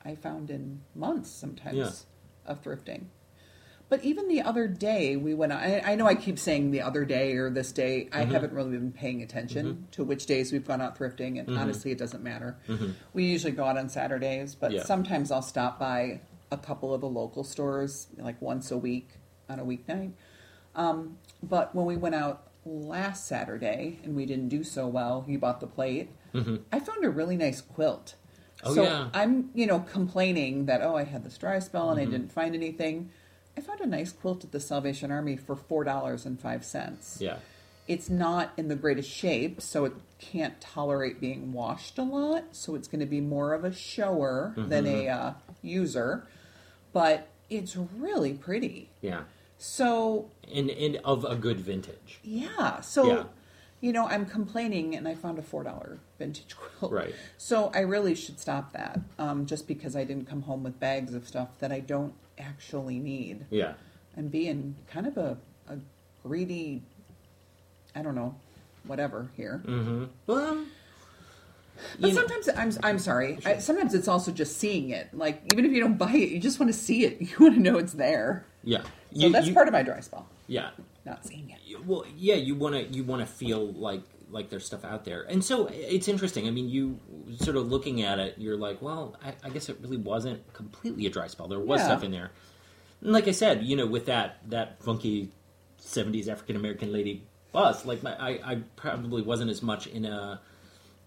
I 0.08 0.14
found 0.16 0.50
in 0.50 0.82
months 0.94 1.30
sometimes 1.30 1.76
Yeah. 1.76 1.90
of 2.52 2.62
thrifting. 2.62 3.04
But 3.92 4.02
even 4.04 4.26
the 4.28 4.40
other 4.40 4.66
day, 4.68 5.16
we 5.16 5.34
went. 5.34 5.52
I, 5.52 5.82
I 5.84 5.94
know 5.96 6.06
I 6.06 6.14
keep 6.14 6.38
saying 6.38 6.70
the 6.70 6.80
other 6.80 7.04
day 7.04 7.34
or 7.36 7.50
this 7.50 7.72
day. 7.72 8.08
I 8.10 8.22
Mm-hmm. 8.22 8.32
haven't 8.32 8.52
really 8.54 8.70
been 8.70 8.90
paying 8.90 9.20
attention 9.22 9.86
to 9.90 10.02
which 10.02 10.24
days 10.24 10.50
we've 10.50 10.66
gone 10.66 10.80
out 10.80 10.96
thrifting, 10.98 11.38
and 11.38 11.58
honestly, 11.58 11.90
it 11.90 11.98
doesn't 11.98 12.22
matter. 12.24 12.56
We 13.12 13.24
usually 13.24 13.52
go 13.52 13.64
out 13.64 13.76
on 13.76 13.90
Saturdays, 13.90 14.54
but 14.54 14.68
Mm-hmm. 14.70 14.76
Yeah. 14.78 14.84
sometimes 14.84 15.30
I'll 15.30 15.42
stop 15.42 15.78
by 15.78 16.22
a 16.50 16.56
couple 16.56 16.94
of 16.94 17.02
the 17.02 17.08
local 17.08 17.44
stores, 17.44 18.06
like 18.16 18.40
once 18.40 18.70
a 18.70 18.78
week 18.78 19.10
on 19.50 19.58
a 19.60 19.64
weeknight. 19.64 20.12
Um, 20.74 21.18
but 21.42 21.74
when 21.74 21.84
we 21.84 21.98
went 21.98 22.14
out 22.14 22.48
last 22.64 23.26
Saturday 23.26 23.98
and 24.04 24.16
we 24.16 24.24
didn't 24.24 24.48
do 24.48 24.64
so 24.64 24.86
well, 24.88 25.26
you 25.28 25.38
bought 25.38 25.60
the 25.60 25.66
plate. 25.66 26.08
I 26.72 26.80
found 26.80 27.04
a 27.04 27.10
really 27.10 27.36
nice 27.36 27.60
quilt. 27.60 28.14
Mm-hmm. 28.62 28.68
Oh, 28.70 28.74
so 28.74 28.82
yeah. 28.84 29.08
I'm, 29.12 29.50
you 29.54 29.66
know, 29.66 29.80
complaining 29.80 30.64
that 30.64 30.80
oh, 30.80 30.96
I 30.96 31.04
had 31.04 31.24
this 31.24 31.36
dry 31.36 31.58
spell 31.58 31.90
and 31.90 32.00
Mm-hmm. 32.00 32.08
I 32.08 32.10
didn't 32.16 32.32
find 32.32 32.54
anything. 32.54 33.10
I 33.56 33.60
found 33.60 33.80
a 33.80 33.86
nice 33.86 34.12
quilt 34.12 34.44
at 34.44 34.52
the 34.52 34.60
Salvation 34.60 35.10
Army 35.10 35.36
for 35.36 35.54
four 35.56 35.84
dollars 35.84 36.24
and 36.26 36.40
five 36.40 36.64
cents. 36.64 37.18
Yeah. 37.20 37.36
It's 37.88 38.08
not 38.08 38.52
in 38.56 38.68
the 38.68 38.76
greatest 38.76 39.10
shape, 39.10 39.60
so 39.60 39.84
it 39.84 39.92
can't 40.18 40.60
tolerate 40.60 41.20
being 41.20 41.52
washed 41.52 41.98
a 41.98 42.02
lot. 42.04 42.44
So 42.52 42.74
it's 42.76 42.86
going 42.88 43.00
to 43.00 43.06
be 43.06 43.20
more 43.20 43.52
of 43.54 43.64
a 43.64 43.72
shower 43.72 44.54
than 44.56 44.86
a 44.86 45.04
Mm-hmm. 45.06 45.26
uh, 45.28 45.32
user, 45.62 46.26
but 46.92 47.28
it's 47.50 47.76
really 47.76 48.34
pretty. 48.34 48.88
Yeah. 49.00 49.22
So 49.58 50.30
And 50.52 50.70
and 50.70 50.96
of 51.04 51.24
a 51.24 51.34
good 51.36 51.60
vintage. 51.60 52.20
yeah, 52.22 52.80
so 52.80 53.06
Yeah. 53.06 53.24
You 53.82 53.92
know, 53.92 54.06
I'm 54.06 54.24
complaining, 54.24 54.94
and 54.96 55.06
I 55.06 55.14
found 55.14 55.38
a 55.38 55.42
four 55.42 55.62
dollar 55.64 55.98
vintage 56.18 56.56
quilt. 56.78 56.92
Right. 56.92 57.14
So 57.36 57.70
I 57.74 57.80
really 57.80 58.14
should 58.14 58.40
stop 58.40 58.72
that, 58.72 58.98
um, 59.18 59.44
just 59.44 59.68
because 59.68 59.94
I 59.94 60.04
didn't 60.04 60.26
come 60.26 60.42
home 60.42 60.62
with 60.62 60.80
bags 60.80 61.12
of 61.12 61.28
stuff 61.28 61.48
that 61.58 61.70
I 61.72 61.80
don't 61.80 62.14
actually 62.38 62.98
need. 62.98 63.44
Yeah. 63.50 63.74
I'm 64.16 64.28
being 64.28 64.76
kind 64.90 65.06
of 65.06 65.16
a, 65.18 65.36
a 65.68 65.78
greedy, 66.22 66.82
I 67.94 68.02
don't 68.02 68.14
know, 68.14 68.34
whatever 68.86 69.28
here. 69.36 69.60
Mm-hmm. 69.66 70.04
Well. 70.26 70.64
But 72.00 72.08
you 72.10 72.14
know- 72.14 72.20
sometimes 72.20 72.48
I'm 72.56 72.72
I'm 72.84 72.98
sorry. 73.00 73.38
I, 73.44 73.58
sometimes 73.58 73.94
it's 73.94 74.06
also 74.06 74.30
just 74.30 74.58
seeing 74.58 74.90
it. 74.90 75.08
Like 75.12 75.42
even 75.52 75.64
if 75.64 75.72
you 75.72 75.80
don't 75.80 75.98
buy 75.98 76.12
it, 76.12 76.28
you 76.30 76.38
just 76.38 76.60
want 76.60 76.70
to 76.72 76.78
see 76.78 77.04
it. 77.04 77.20
You 77.20 77.28
want 77.40 77.54
to 77.56 77.60
know 77.60 77.78
it's 77.78 77.94
there. 77.94 78.44
yeah. 78.62 78.82
So 79.14 79.28
that's 79.30 79.50
part 79.50 79.66
of 79.66 79.72
my 79.72 79.82
dry 79.82 79.98
spell. 80.00 80.26
Yeah. 80.46 80.70
Not 81.04 81.26
seeing 81.26 81.50
it. 81.50 81.86
Well 81.86 82.04
yeah 82.16 82.34
you 82.34 82.54
want 82.54 82.74
to 82.74 82.82
you 82.84 83.04
want 83.04 83.20
to 83.20 83.26
feel 83.26 83.72
like 83.72 84.02
like 84.30 84.48
there's 84.48 84.64
stuff 84.64 84.84
out 84.84 85.04
there. 85.04 85.22
And 85.22 85.44
so 85.44 85.66
it's 85.70 86.08
interesting. 86.08 86.46
I 86.46 86.50
mean 86.50 86.68
you 86.68 87.00
sort 87.38 87.56
of 87.56 87.70
looking 87.70 88.02
at 88.02 88.18
it 88.18 88.34
you're 88.38 88.56
like 88.56 88.80
well 88.82 89.16
i, 89.24 89.34
I 89.44 89.50
guess 89.50 89.68
it 89.68 89.78
really 89.80 89.96
wasn't 89.96 90.52
completely 90.52 91.06
a 91.06 91.10
dry 91.10 91.26
spell. 91.26 91.48
There 91.48 91.60
was 91.60 91.80
Yeah. 91.80 91.86
stuff 91.86 92.04
in 92.04 92.10
there. 92.10 92.30
And 93.00 93.12
like 93.12 93.28
i 93.28 93.32
said 93.32 93.64
you 93.64 93.76
know 93.76 93.86
with 93.86 94.06
that 94.06 94.38
that 94.50 94.82
funky 94.82 95.30
70s 95.80 96.28
african 96.28 96.54
american 96.56 96.92
lady 96.92 97.24
bus 97.50 97.84
like 97.84 98.02
my, 98.02 98.14
I, 98.14 98.52
I 98.52 98.54
probably 98.76 99.22
wasn't 99.22 99.50
as 99.50 99.62
much 99.62 99.86
in 99.86 100.04
a 100.04 100.40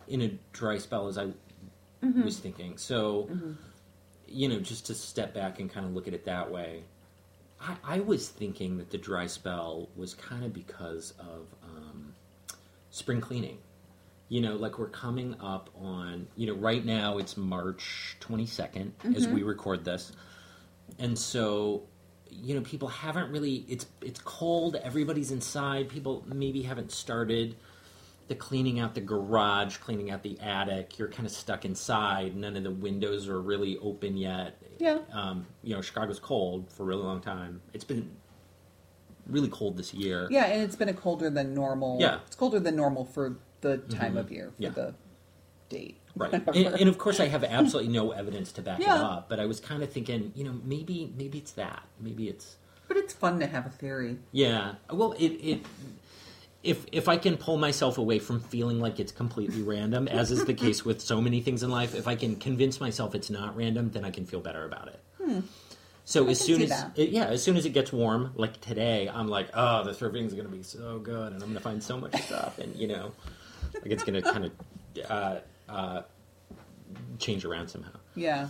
in 0.07 0.21
a 0.21 0.37
dry 0.51 0.77
spell 0.77 1.07
as 1.07 1.17
i 1.17 1.27
mm-hmm. 2.05 2.23
was 2.23 2.39
thinking. 2.39 2.77
So 2.77 3.27
mm-hmm. 3.31 3.51
you 4.27 4.49
know 4.49 4.59
just 4.59 4.87
to 4.87 4.93
step 4.93 5.33
back 5.33 5.59
and 5.59 5.71
kind 5.71 5.85
of 5.85 5.93
look 5.93 6.07
at 6.07 6.13
it 6.13 6.25
that 6.25 6.51
way 6.51 6.83
I, 7.59 7.75
I 7.83 7.99
was 7.99 8.29
thinking 8.29 8.77
that 8.77 8.89
the 8.89 8.97
dry 8.97 9.27
spell 9.27 9.89
was 9.95 10.13
kind 10.13 10.43
of 10.43 10.53
because 10.53 11.13
of 11.19 11.47
um, 11.63 12.13
spring 12.89 13.21
cleaning. 13.21 13.57
You 14.27 14.41
know, 14.41 14.55
like 14.55 14.79
we're 14.79 14.89
coming 14.89 15.35
up 15.39 15.69
on, 15.79 16.27
you 16.35 16.47
know, 16.47 16.55
right 16.55 16.83
now 16.83 17.19
it's 17.19 17.37
March 17.37 18.17
22nd 18.21 18.91
as 19.15 19.27
we 19.27 19.43
record 19.43 19.85
this. 19.85 20.11
And 20.97 21.17
so, 21.17 21.83
you 22.29 22.55
know, 22.55 22.61
people 22.61 22.87
haven't 22.87 23.31
really 23.31 23.65
it's 23.67 23.85
it's 24.01 24.19
cold, 24.21 24.77
everybody's 24.77 25.29
inside, 25.31 25.89
people 25.89 26.25
maybe 26.27 26.63
haven't 26.63 26.91
started 26.91 27.55
the 28.27 28.35
cleaning 28.35 28.79
out 28.79 28.95
the 28.95 29.01
garage, 29.01 29.77
cleaning 29.77 30.09
out 30.09 30.23
the 30.23 30.39
attic. 30.39 30.97
You're 30.97 31.09
kind 31.09 31.25
of 31.25 31.31
stuck 31.31 31.65
inside. 31.65 32.35
None 32.35 32.55
of 32.55 32.63
the 32.63 32.71
windows 32.71 33.27
are 33.27 33.39
really 33.39 33.77
open 33.77 34.17
yet. 34.17 34.59
Yeah. 34.79 34.99
Um, 35.13 35.45
you 35.63 35.75
know, 35.75 35.81
Chicago's 35.81 36.19
cold 36.19 36.71
for 36.71 36.83
a 36.83 36.85
really 36.85 37.03
long 37.03 37.21
time. 37.21 37.61
It's 37.73 37.83
been 37.83 38.09
really 39.27 39.49
cold 39.49 39.77
this 39.77 39.93
year. 39.93 40.27
Yeah, 40.29 40.45
and 40.45 40.61
it's 40.63 40.75
been 40.75 40.89
a 40.89 40.93
colder 40.93 41.29
than 41.29 41.53
normal. 41.53 41.97
Yeah. 41.99 42.19
it's 42.27 42.35
colder 42.35 42.59
than 42.59 42.75
normal 42.75 43.05
for 43.05 43.37
the 43.61 43.77
time 43.77 44.17
of 44.17 44.31
year 44.31 44.51
for 44.55 44.63
Yeah. 44.63 44.69
the 44.69 44.93
date. 45.69 45.99
Right. 46.15 46.33
And, 46.55 46.55
and 46.81 46.89
of 46.89 46.97
course, 46.97 47.19
I 47.19 47.27
have 47.27 47.43
absolutely 47.43 47.91
no 47.91 48.11
evidence 48.11 48.51
to 48.53 48.61
back 48.61 48.79
it 48.79 48.87
up. 48.87 49.27
But 49.29 49.39
I 49.39 49.45
was 49.45 49.59
kind 49.59 49.83
of 49.83 49.91
thinking, 49.91 50.31
you 50.35 50.43
know, 50.43 50.55
maybe 50.63 51.11
maybe 51.17 51.39
it's 51.39 51.51
that. 51.53 51.83
Maybe 51.99 52.29
it's 52.29 52.55
But 52.87 52.97
it's 52.97 53.13
fun 53.13 53.39
to 53.39 53.47
have 53.47 53.65
a 53.65 53.69
theory. 53.69 54.17
Yeah. 54.31 54.75
Well, 54.91 55.13
it 55.13 55.29
it 55.29 55.65
if 56.65 56.85
if 56.91 57.07
I 57.07 57.17
can 57.17 57.37
pull 57.37 57.57
myself 57.57 57.97
away 57.97 58.19
from 58.19 58.39
feeling 58.39 58.79
like 58.79 58.99
it's 58.99 59.11
completely 59.11 59.61
random, 59.61 60.07
as 60.07 60.31
is 60.31 60.45
the 60.45 60.53
case 60.53 60.83
with 60.83 60.99
so 60.99 61.21
many 61.21 61.39
things 61.41 61.63
in 61.63 61.69
life, 61.69 61.95
if 61.95 62.07
I 62.07 62.15
can 62.15 62.35
convince 62.35 62.81
myself 62.81 63.15
it's 63.15 63.29
not 63.29 63.55
random, 63.55 63.91
then 63.91 64.03
I 64.03 64.11
can 64.11 64.25
feel 64.25 64.41
better 64.41 64.65
about 64.65 64.89
it. 64.89 65.43
So 66.07 66.27
as 66.27 66.39
soon 66.39 66.61
as 66.61 66.85
it, 66.95 67.09
yeah, 67.09 67.25
as 67.25 67.41
soon 67.43 67.57
as 67.57 67.65
it 67.65 67.71
gets 67.71 67.91
warm, 67.91 68.31
like 68.35 68.61
today, 68.61 69.09
I'm 69.11 69.27
like, 69.27 69.49
oh, 69.53 69.83
the 69.83 69.91
surfing 69.91 70.25
is 70.25 70.33
going 70.33 70.45
to 70.45 70.55
be 70.55 70.61
so 70.61 70.99
good, 70.99 71.33
and 71.33 71.41
I'm 71.41 71.49
going 71.49 71.55
to 71.55 71.59
find 71.59 71.81
so 71.81 71.97
much 71.97 72.15
stuff, 72.23 72.59
and 72.59 72.75
you 72.75 72.87
know, 72.87 73.11
like 73.73 73.87
it's 73.87 74.03
going 74.03 74.21
to 74.21 74.31
kind 74.31 74.45
of 74.45 74.51
uh, 75.09 75.39
uh, 75.67 76.01
change 77.17 77.43
around 77.43 77.69
somehow. 77.69 77.91
Yeah. 78.15 78.49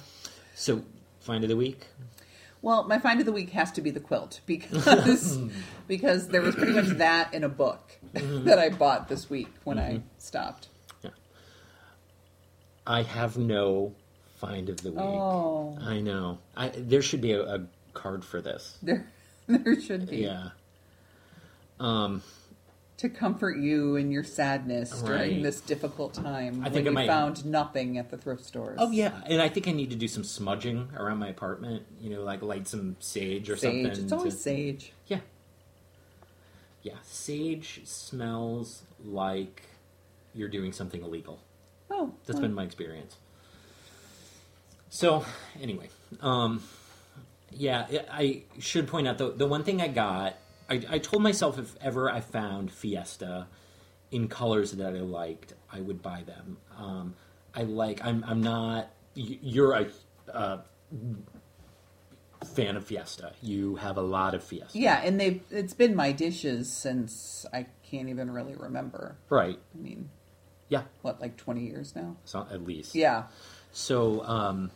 So 0.54 0.84
find 1.21 1.43
of 1.43 1.49
the 1.49 1.56
week. 1.56 1.86
Well, 2.62 2.84
my 2.86 2.99
find 2.99 3.19
of 3.19 3.25
the 3.25 3.32
week 3.32 3.51
has 3.51 3.71
to 3.73 3.82
be 3.82 3.91
the 3.91 3.99
quilt 3.99 4.41
because 4.45 5.39
because 5.88 6.30
there 6.30 6.41
was 6.41 6.56
pretty 6.56 6.73
much 6.73 6.88
that 6.97 7.34
in 7.34 7.43
a 7.43 7.49
book 7.49 7.99
that 8.45 8.58
I 8.60 8.69
bought 8.69 9.08
this 9.08 9.30
week 9.30 9.49
when 9.63 9.78
I 9.80 10.01
stopped. 10.17 10.67
Yeah. 11.04 11.10
I 12.88 13.01
have 13.04 13.38
no 13.38 13.93
find 14.38 14.69
of 14.69 14.82
the 14.82 14.91
week. 14.91 14.99
Oh. 14.99 15.78
I 15.82 15.99
know. 16.01 16.39
I 16.56 16.69
there 16.69 17.01
should 17.01 17.21
be 17.21 17.32
a, 17.34 17.41
a 17.56 17.65
card 17.93 18.23
for 18.25 18.41
this. 18.41 18.78
There, 18.84 19.08
there 19.47 19.80
should 19.80 20.10
be 20.10 20.17
Yeah. 20.17 20.49
Um, 21.80 22.23
to 22.97 23.10
comfort 23.10 23.58
you 23.58 23.95
in 23.97 24.10
your 24.12 24.23
sadness 24.23 25.01
during 25.04 25.41
this 25.43 25.60
difficult 25.62 26.13
time 26.15 26.62
I 26.62 26.63
when 26.63 26.73
think 26.73 26.88
I 26.88 26.89
you 26.89 26.95
might- 26.95 27.08
found 27.08 27.45
nothing 27.45 27.97
at 27.97 28.10
the 28.10 28.17
thrift 28.17 28.43
stores. 28.45 28.78
oh 28.82 28.89
yeah, 28.91 29.12
and 29.28 29.41
I 29.41 29.49
think 29.49 29.67
I 29.67 29.71
need 29.71 29.89
to 29.91 29.95
do 29.97 30.08
some 30.08 30.23
smudging 30.23 30.89
around 30.97 31.19
my 31.19 31.28
apartment. 31.28 31.84
You 32.01 32.10
know, 32.12 32.23
like 32.23 32.41
light 32.41 32.67
some 32.67 32.95
sage 32.99 33.49
or 33.49 33.58
sage. 33.58 33.84
something. 33.86 34.04
It's 34.06 34.12
always 34.13 34.36
to- 34.36 34.41
sage. 34.41 34.93
Yeah. 35.08 35.19
Yeah, 36.86 36.93
sage 37.02 37.82
smells 37.86 38.84
like 39.04 39.63
you're 40.36 40.50
doing 40.50 40.71
something 40.71 41.02
illegal. 41.02 41.39
Oh, 41.89 42.13
That's 42.28 42.36
well, 42.36 42.43
been 42.43 42.54
my 42.54 42.63
experience. 42.63 43.17
So, 44.91 45.26
anyway, 45.60 45.89
um, 46.21 46.62
yeah, 47.50 47.88
I 47.89 48.06
I 48.12 48.43
should 48.60 48.88
point 48.88 49.08
out 49.08 49.17
the 49.17 49.32
the 49.32 49.48
one 49.48 49.63
thing 49.63 49.82
I 49.82 49.88
got. 49.88 50.36
I, 50.69 50.86
I 50.88 51.00
told 51.00 51.24
myself 51.24 51.58
if 51.58 51.76
ever 51.82 52.08
I 52.12 52.21
found 52.21 52.71
Fiesta 52.71 53.48
in 54.12 54.28
colors 54.28 54.74
that 54.74 54.95
I 54.95 55.00
liked, 55.00 55.54
I 55.74 55.82
would 55.82 56.04
buy 56.04 56.21
them. 56.21 56.58
Um, 56.78 57.15
I 57.56 57.63
like. 57.63 58.06
I'm. 58.06 58.24
I'm 58.28 58.43
not. 58.43 58.91
You're 59.15 59.74
a. 59.74 59.88
Uh, 60.32 60.58
fan 62.56 62.76
of 62.78 62.86
Fiesta. 62.86 63.34
You 63.41 63.76
have 63.76 63.98
a 63.98 64.02
lot 64.02 64.34
of 64.34 64.44
Fiesta. 64.44 64.78
yeah, 64.78 65.02
and 65.04 65.20
they've 65.20 65.41
it's 65.52 65.74
been 65.74 65.96
my 65.96 66.12
dishes 66.12 66.72
since 66.72 67.46
I 67.54 67.68
can't 67.89 68.10
even 68.10 68.32
really 68.32 68.56
remember. 68.56 69.15
Right. 69.30 69.60
I 69.74 69.78
mean, 69.82 70.10
Yeah. 70.70 70.84
what 71.02 71.20
like 71.22 71.38
twenty 71.38 71.65
years 71.65 71.96
now? 71.96 72.15
So 72.26 72.48
at 72.52 72.63
least. 72.65 72.96
Yeah. 72.96 73.24
So 73.72 74.24
um, 74.24 74.72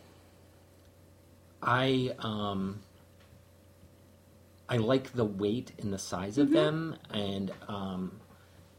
I 1.62 2.14
um, 2.18 2.80
I 4.68 4.76
like 4.76 5.12
the 5.12 5.24
weight 5.24 5.72
and 5.80 5.92
the 5.92 5.98
size 5.98 6.38
of 6.38 6.50
them, 6.50 6.96
and 7.12 7.50
um, 7.68 8.20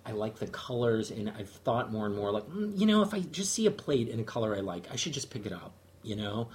I 0.05 0.11
like 0.11 0.35
the 0.39 0.47
colors. 0.47 1.11
And 1.11 1.29
I've 1.29 1.49
thought 1.49 1.91
more 1.91 2.05
and 2.05 2.15
more 2.15 2.31
like, 2.31 2.45
mm, 2.47 2.77
you 2.79 2.85
know, 2.85 3.01
if 3.01 3.13
I 3.13 3.19
just 3.19 3.53
see 3.53 3.65
a 3.65 3.71
plate 3.71 4.07
in 4.07 4.19
a 4.19 4.23
color 4.23 4.55
I 4.55 4.59
like, 4.61 4.85
I 4.91 4.95
should 4.95 5.13
just 5.13 5.29
pick 5.29 5.45
it 5.45 5.53
up. 5.53 5.73
You 6.03 6.15
know, 6.15 6.47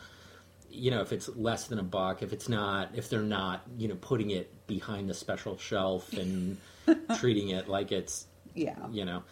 you 0.77 0.91
know, 0.91 1.01
if 1.01 1.13
it's 1.13 1.29
less 1.37 1.67
than 1.67 1.79
a 1.79 1.83
buck, 1.83 2.23
if 2.23 2.33
it's 2.33 2.49
not, 2.49 2.91
if 2.95 3.09
they're 3.11 3.23
not, 3.23 3.63
you 3.79 3.89
know, 3.89 3.97
putting 3.97 4.31
it 4.31 4.53
behind 4.67 5.09
the 5.09 5.15
special 5.15 5.57
shelf 5.59 6.13
and 6.13 6.57
treating 7.19 7.51
it 7.51 7.69
like 7.69 7.93
it's, 7.93 8.27
Yeah. 8.55 8.77
you 8.91 9.05
know, 9.05 9.23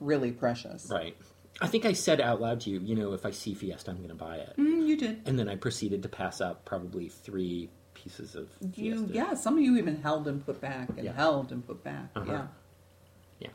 Really 0.00 0.32
precious. 0.32 0.88
right. 0.90 1.16
I 1.60 1.68
think 1.68 1.84
I 1.84 1.92
said 1.92 2.20
out 2.20 2.40
loud 2.40 2.60
to 2.62 2.70
you, 2.70 2.80
you 2.80 2.94
know, 2.96 3.12
if 3.12 3.24
I 3.24 3.30
see 3.30 3.54
Fiesta, 3.54 3.90
I'm 3.92 3.98
going 3.98 4.08
to 4.08 4.14
buy 4.14 4.36
it. 4.38 4.54
Mm, 4.58 4.86
you 4.86 4.96
did. 4.96 5.22
And 5.26 5.38
then 5.38 5.48
I 5.48 5.54
proceeded 5.56 6.02
to 6.02 6.08
pass 6.08 6.40
out 6.40 6.64
probably 6.64 7.08
three 7.08 7.70
pieces 7.94 8.34
of 8.34 8.48
You 8.74 9.08
yeah, 9.12 9.34
some 9.34 9.56
of 9.56 9.62
you 9.62 9.76
even 9.78 10.02
held 10.02 10.26
and 10.26 10.44
put 10.44 10.60
back 10.60 10.88
and 10.90 11.04
Yeah. 11.04 11.12
held 11.12 11.52
and 11.52 11.64
put 11.64 11.84
back. 11.84 12.08
Uh-huh. 12.16 12.32
Yeah. 12.32 12.46
Yeah. 13.38 13.48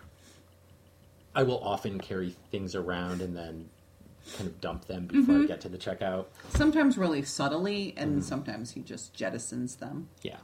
I 1.35 1.43
will 1.43 1.59
often 1.59 1.99
carry 1.99 2.35
things 2.51 2.73
around 2.73 3.21
and 3.21 3.35
then 3.35 3.69
kind 4.37 4.47
of 4.49 4.61
dump 4.61 4.85
them 4.85 5.07
before 5.07 5.35
Mm-hmm. 5.35 5.43
I 5.43 5.47
get 5.47 5.61
to 5.61 5.69
the 5.69 5.77
checkout. 5.77 6.25
Sometimes 6.55 6.97
really 6.97 7.23
subtly 7.23 7.93
and 7.97 8.11
Mm-hmm. 8.13 8.21
sometimes 8.21 8.71
he 8.71 8.81
just 8.81 9.13
jettisons 9.15 9.79
them. 9.79 10.09
Yeah. 10.21 10.37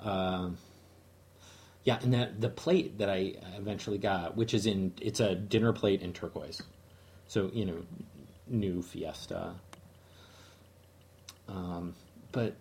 Um, 0.00 0.58
yeah, 1.84 1.98
and 2.02 2.12
that 2.14 2.40
the 2.40 2.48
plate 2.50 2.98
that 2.98 3.08
I 3.08 3.34
eventually 3.56 3.98
got, 3.98 4.36
which 4.36 4.52
is 4.54 4.66
in, 4.66 4.92
it's 5.00 5.20
a 5.20 5.34
dinner 5.34 5.72
plate 5.72 6.02
in 6.02 6.12
turquoise. 6.12 6.62
So, 7.28 7.50
you 7.54 7.64
know, 7.64 7.82
new 8.48 8.82
Fiesta. 8.82 9.54
Um, 11.48 11.94
but 12.32 12.54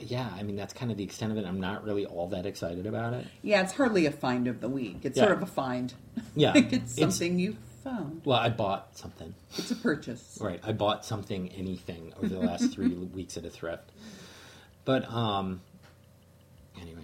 yeah, 0.00 0.30
I 0.34 0.42
mean, 0.42 0.56
that's 0.56 0.72
kind 0.72 0.90
of 0.90 0.96
the 0.96 1.04
extent 1.04 1.32
of 1.32 1.38
it. 1.38 1.44
I'm 1.46 1.60
not 1.60 1.84
really 1.84 2.06
all 2.06 2.28
that 2.28 2.46
excited 2.46 2.86
about 2.86 3.12
it. 3.14 3.26
Yeah, 3.42 3.62
it's 3.62 3.72
hardly 3.74 4.06
a 4.06 4.10
find 4.10 4.46
of 4.48 4.60
the 4.60 4.68
week. 4.68 4.98
It's 5.02 5.16
Yeah. 5.16 5.24
sort 5.24 5.36
of 5.36 5.42
a 5.42 5.46
find. 5.46 5.92
Yeah. 6.34 6.52
it's 6.56 6.96
It's- 6.96 6.98
something 6.98 7.38
you 7.38 7.56
found. 7.84 8.22
Well, 8.24 8.38
I 8.38 8.48
bought 8.48 8.96
something. 8.96 9.34
It's 9.56 9.70
a 9.70 9.76
purchase. 9.76 10.38
Right. 10.40 10.60
I 10.64 10.72
bought 10.72 11.04
something, 11.04 11.50
anything, 11.50 12.12
over 12.18 12.28
the 12.28 12.40
last 12.40 12.72
three 12.72 12.88
weeks 13.14 13.36
at 13.36 13.44
a 13.44 13.50
thrift. 13.50 13.90
But 14.84 15.08
um, 15.12 15.60
anyway, 16.80 17.02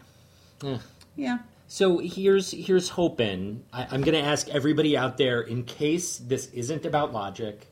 Eh. 0.65 0.79
Yeah. 1.17 1.39
so 1.69 1.99
here's 1.99 2.51
here's 2.51 2.89
hoping. 2.91 3.65
I, 3.73 3.87
I'm 3.91 4.03
going 4.03 4.21
to 4.21 4.29
ask 4.29 4.49
everybody 4.49 4.97
out 4.97 5.17
there, 5.19 5.41
in 5.41 5.65
case 5.65 6.17
this 6.19 6.47
isn't 6.53 6.85
about 6.85 7.13
logic, 7.13 7.67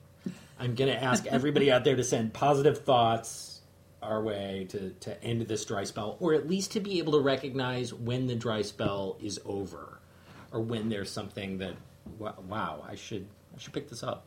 I'm 0.58 0.74
going 0.74 0.90
to 0.90 1.02
ask 1.02 1.26
everybody 1.30 1.70
out 1.70 1.84
there 1.84 1.96
to 1.96 2.04
send 2.04 2.32
positive 2.32 2.84
thoughts 2.84 3.60
our 4.02 4.22
way 4.22 4.66
to 4.70 4.90
to 5.00 5.22
end 5.24 5.42
this 5.42 5.64
dry 5.64 5.84
spell, 5.84 6.16
or 6.20 6.32
at 6.34 6.48
least 6.48 6.72
to 6.72 6.80
be 6.80 6.98
able 6.98 7.12
to 7.12 7.20
recognize 7.20 7.92
when 7.92 8.26
the 8.26 8.34
dry 8.36 8.62
spell 8.62 9.16
is 9.20 9.40
over, 9.44 9.98
or 10.52 10.60
when 10.60 10.88
there's 10.88 11.10
something 11.10 11.58
that 11.58 11.74
wow, 12.18 12.84
I 12.88 12.94
should 12.94 13.26
I 13.54 13.58
should 13.58 13.72
pick 13.72 13.88
this 13.88 14.02
up 14.02 14.24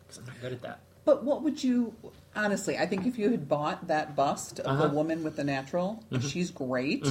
because 0.00 0.18
I'm 0.18 0.26
not 0.26 0.40
good 0.40 0.52
at 0.52 0.62
that. 0.62 0.80
But 1.04 1.24
what 1.24 1.42
would 1.42 1.62
you 1.64 1.94
honestly? 2.36 2.78
I 2.78 2.86
think 2.86 3.06
if 3.06 3.18
you 3.18 3.30
had 3.30 3.48
bought 3.48 3.88
that 3.88 4.14
bust 4.14 4.60
of 4.60 4.66
Uh-huh. 4.66 4.86
the 4.88 4.94
woman 4.94 5.24
with 5.24 5.36
the 5.36 5.44
natural, 5.44 6.02
Mm-hmm. 6.10 6.26
she's 6.28 6.50
great. 6.50 7.06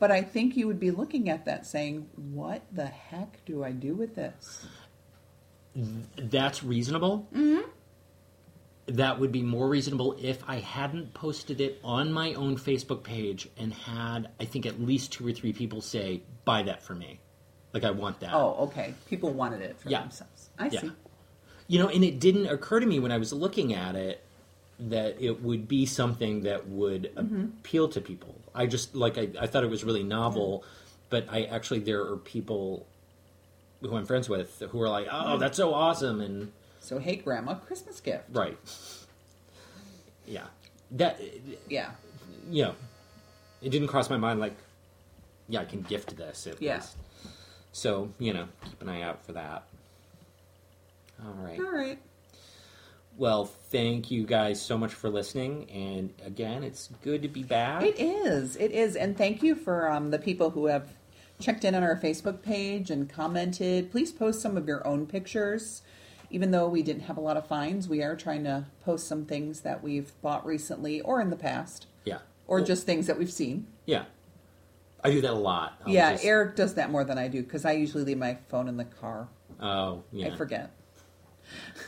But 0.00 0.10
I 0.10 0.22
think 0.22 0.56
you 0.56 0.66
would 0.66 0.80
be 0.80 0.90
looking 0.90 1.30
at 1.30 1.44
that 1.46 1.66
saying, 1.66 2.08
"What 2.16 2.62
the 2.72 2.86
heck 2.86 3.42
do 3.46 3.62
I 3.64 3.70
do 3.72 3.94
with 3.94 4.14
this?" 4.16 4.66
That's 6.16 6.62
reasonable. 6.62 7.26
Mm-hmm. 7.34 7.68
That 8.86 9.18
would 9.18 9.32
be 9.32 9.42
more 9.42 9.66
reasonable 9.68 10.14
if 10.20 10.38
I 10.46 10.56
hadn't 10.58 11.14
posted 11.14 11.60
it 11.60 11.80
on 11.82 12.12
my 12.12 12.34
own 12.34 12.56
Facebook 12.56 13.02
page 13.02 13.48
and 13.56 13.72
had, 13.72 14.28
I 14.38 14.44
think, 14.44 14.66
at 14.66 14.78
least 14.80 15.12
two 15.12 15.26
or 15.26 15.32
three 15.32 15.52
people 15.54 15.80
say, 15.80 16.22
"Buy 16.44 16.62
that 16.64 16.82
for 16.82 16.94
me." 16.94 17.20
Like 17.74 17.84
I 17.84 17.90
want 17.90 18.20
that. 18.20 18.32
Oh, 18.32 18.54
okay. 18.68 18.94
People 19.06 19.30
wanted 19.30 19.60
it 19.60 19.78
for 19.78 19.90
Yeah. 19.90 20.00
themselves. 20.02 20.48
I 20.58 20.68
Yeah. 20.68 20.80
see. 20.80 20.92
You 21.66 21.80
know, 21.80 21.88
and 21.88 22.04
it 22.04 22.20
didn't 22.20 22.46
occur 22.46 22.78
to 22.80 22.86
me 22.86 23.00
when 23.00 23.10
I 23.10 23.18
was 23.18 23.32
looking 23.32 23.74
at 23.74 23.96
it 23.96 24.22
that 24.78 25.16
it 25.20 25.42
would 25.42 25.66
be 25.68 25.84
something 25.84 26.42
that 26.44 26.68
would 26.68 27.12
mm-hmm. 27.14 27.44
appeal 27.60 27.88
to 27.88 28.00
people. 28.00 28.36
I 28.54 28.66
just 28.66 28.94
like 28.94 29.18
I, 29.18 29.28
I 29.40 29.46
thought 29.48 29.64
it 29.64 29.70
was 29.70 29.82
really 29.82 30.04
novel, 30.04 30.64
but 31.10 31.26
I 31.28 31.44
actually 31.44 31.80
there 31.80 32.00
are 32.02 32.16
people 32.16 32.86
who 33.80 33.96
I'm 33.96 34.06
friends 34.06 34.28
with 34.28 34.62
who 34.70 34.80
are 34.80 34.88
like, 34.88 35.08
"Oh, 35.10 35.36
that's 35.36 35.56
so 35.56 35.74
awesome!" 35.74 36.20
and 36.20 36.52
So, 36.80 36.98
hey, 36.98 37.16
Grandma, 37.16 37.54
Christmas 37.54 38.00
gift. 38.00 38.24
Right. 38.32 38.58
Yeah. 40.26 40.46
That 40.92 41.20
Yeah. 41.68 41.90
you 42.48 42.64
know, 42.64 42.74
it 43.62 43.70
didn't 43.70 43.88
cross 43.88 44.08
my 44.10 44.16
mind 44.18 44.38
like, 44.38 44.56
yeah, 45.48 45.60
I 45.60 45.64
can 45.64 45.82
gift 45.82 46.16
this 46.16 46.46
at 46.46 46.60
Yeah. 46.62 46.76
least. 46.76 46.96
So 47.74 48.08
you 48.20 48.32
know, 48.32 48.46
keep 48.64 48.80
an 48.80 48.88
eye 48.88 49.02
out 49.02 49.26
for 49.26 49.32
that. 49.32 49.64
All 51.24 51.32
right. 51.32 51.58
All 51.58 51.72
right. 51.72 51.98
Well, 53.16 53.44
thank 53.46 54.10
you 54.10 54.24
guys 54.24 54.60
so 54.62 54.78
much 54.78 54.92
for 54.94 55.08
listening, 55.10 55.68
and 55.70 56.12
again, 56.24 56.62
it's 56.64 56.88
good 57.02 57.22
to 57.22 57.28
be 57.28 57.42
back. 57.42 57.82
It 57.82 57.98
is. 58.00 58.56
It 58.56 58.70
is. 58.72 58.94
And 58.96 59.16
thank 59.16 59.42
you 59.42 59.54
for 59.56 59.90
um, 59.90 60.10
the 60.10 60.18
people 60.18 60.50
who 60.50 60.66
have 60.66 60.92
checked 61.40 61.64
in 61.64 61.74
on 61.74 61.82
our 61.82 61.96
Facebook 61.96 62.42
page 62.42 62.90
and 62.90 63.08
commented. 63.08 63.90
Please 63.90 64.10
post 64.12 64.40
some 64.40 64.56
of 64.56 64.66
your 64.66 64.84
own 64.86 65.06
pictures. 65.06 65.82
Even 66.30 66.50
though 66.52 66.68
we 66.68 66.82
didn't 66.82 67.02
have 67.02 67.16
a 67.16 67.20
lot 67.20 67.36
of 67.36 67.46
finds, 67.46 67.88
we 67.88 68.02
are 68.02 68.16
trying 68.16 68.42
to 68.44 68.64
post 68.84 69.06
some 69.06 69.24
things 69.26 69.60
that 69.60 69.82
we've 69.82 70.12
bought 70.22 70.44
recently 70.44 71.00
or 71.02 71.20
in 71.20 71.30
the 71.30 71.36
past, 71.36 71.86
Yeah. 72.04 72.18
or 72.48 72.56
Well, 72.58 72.66
just 72.66 72.84
things 72.86 73.06
that 73.06 73.18
we've 73.18 73.30
seen. 73.32 73.66
yeah. 73.86 74.04
I 75.04 75.10
do 75.10 75.20
that 75.20 75.32
a 75.32 75.34
lot. 75.34 75.80
I'll 75.84 75.92
yeah, 75.92 76.12
just- 76.12 76.24
Eric 76.24 76.56
does 76.56 76.74
that 76.74 76.90
more 76.90 77.04
than 77.04 77.18
I 77.18 77.28
do 77.28 77.42
because 77.42 77.64
I 77.64 77.72
usually 77.72 78.04
leave 78.04 78.18
my 78.18 78.38
phone 78.48 78.68
in 78.68 78.76
the 78.78 78.86
car. 78.86 79.28
Oh, 79.60 80.02
yeah. 80.10 80.28
I 80.32 80.36
forget. 80.36 80.70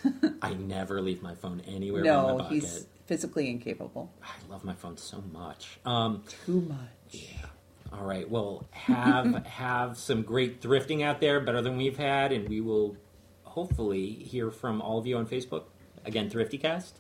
I 0.43 0.53
never 0.55 1.01
leave 1.01 1.23
my 1.23 1.35
phone 1.35 1.63
anywhere 1.67 2.05
No, 2.05 2.47
he's 2.51 2.87
physically 3.07 3.49
incapable. 3.49 4.13
I 4.23 4.53
love 4.53 4.65
my 4.65 4.75
phone 4.75 4.99
so 4.99 5.23
much. 5.33 5.79
Um, 5.87 6.23
Too 6.45 6.61
much. 6.61 6.79
yeah. 7.11 7.47
All 7.93 8.05
right. 8.05 8.29
Well, 8.29 8.67
have 8.73 9.47
have 9.47 9.97
some 9.97 10.23
great 10.23 10.61
thrifting 10.61 11.03
out 11.03 11.21
there, 11.21 11.41
better 11.41 11.63
than 11.63 11.77
we've 11.79 11.97
had, 11.97 12.33
and 12.33 12.49
we 12.49 12.61
will 12.61 12.97
hopefully 13.45 14.11
hear 14.11 14.51
from 14.51 14.83
all 14.83 14.99
of 14.99 15.07
you 15.07 15.17
on 15.17 15.27
Facebook. 15.27 15.65
Again, 16.05 16.29
ThriftyCast 16.29 16.93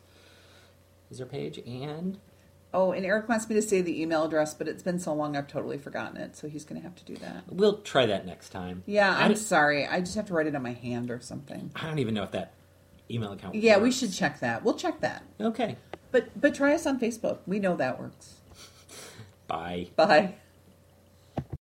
is 1.11 1.21
our 1.21 1.27
page, 1.27 1.59
and 1.67 2.19
Oh, 2.75 2.93
and 2.93 3.07
Eric 3.07 3.29
wants 3.29 3.49
me 3.49 3.55
to 3.55 3.63
say 3.63 3.81
the 3.81 4.03
email 4.03 4.25
address, 4.25 4.53
but 4.53 4.69
it's 4.69 4.83
been 4.83 4.99
so 4.99 5.15
long 5.15 5.37
I've 5.37 5.47
totally 5.47 5.79
forgotten 5.79 6.19
it, 6.19 6.37
so 6.37 6.49
he's 6.49 6.65
going 6.65 6.81
to 6.81 6.87
have 6.87 6.95
to 6.97 7.05
do 7.05 7.17
that. 7.17 7.45
we'll 7.49 7.79
try 7.79 8.05
that 8.07 8.27
next 8.27 8.51
time. 8.51 8.83
Yeah, 8.87 9.17
I 9.17 9.23
I'm 9.25 9.37
sorry. 9.37 9.87
I 9.87 10.01
just 10.01 10.15
have 10.17 10.27
to 10.27 10.35
write 10.35 10.47
it 10.47 10.55
on 10.55 10.63
my 10.63 10.73
hand 10.73 11.11
or 11.11 11.21
something. 11.21 11.71
I 11.75 11.87
don't 11.87 11.99
even 12.01 12.13
know 12.13 12.25
if 12.25 12.33
that 12.33 12.53
email 13.11 13.33
account. 13.33 13.55
Yeah, 13.55 13.79
we 13.79 13.91
should 13.91 14.13
check 14.13 14.41
that. 14.41 14.63
We'll 14.65 14.75
check 14.75 15.01
that. 15.01 15.23
Okay. 15.41 15.77
But 16.11 16.39
but 16.41 16.55
try 16.55 16.75
us 16.75 16.87
on 16.87 16.99
Facebook. 17.01 17.39
We 17.47 17.59
know 17.59 17.77
that 17.77 17.99
works. 18.01 18.37
Bye. 19.47 19.89
Bye. 19.97 20.35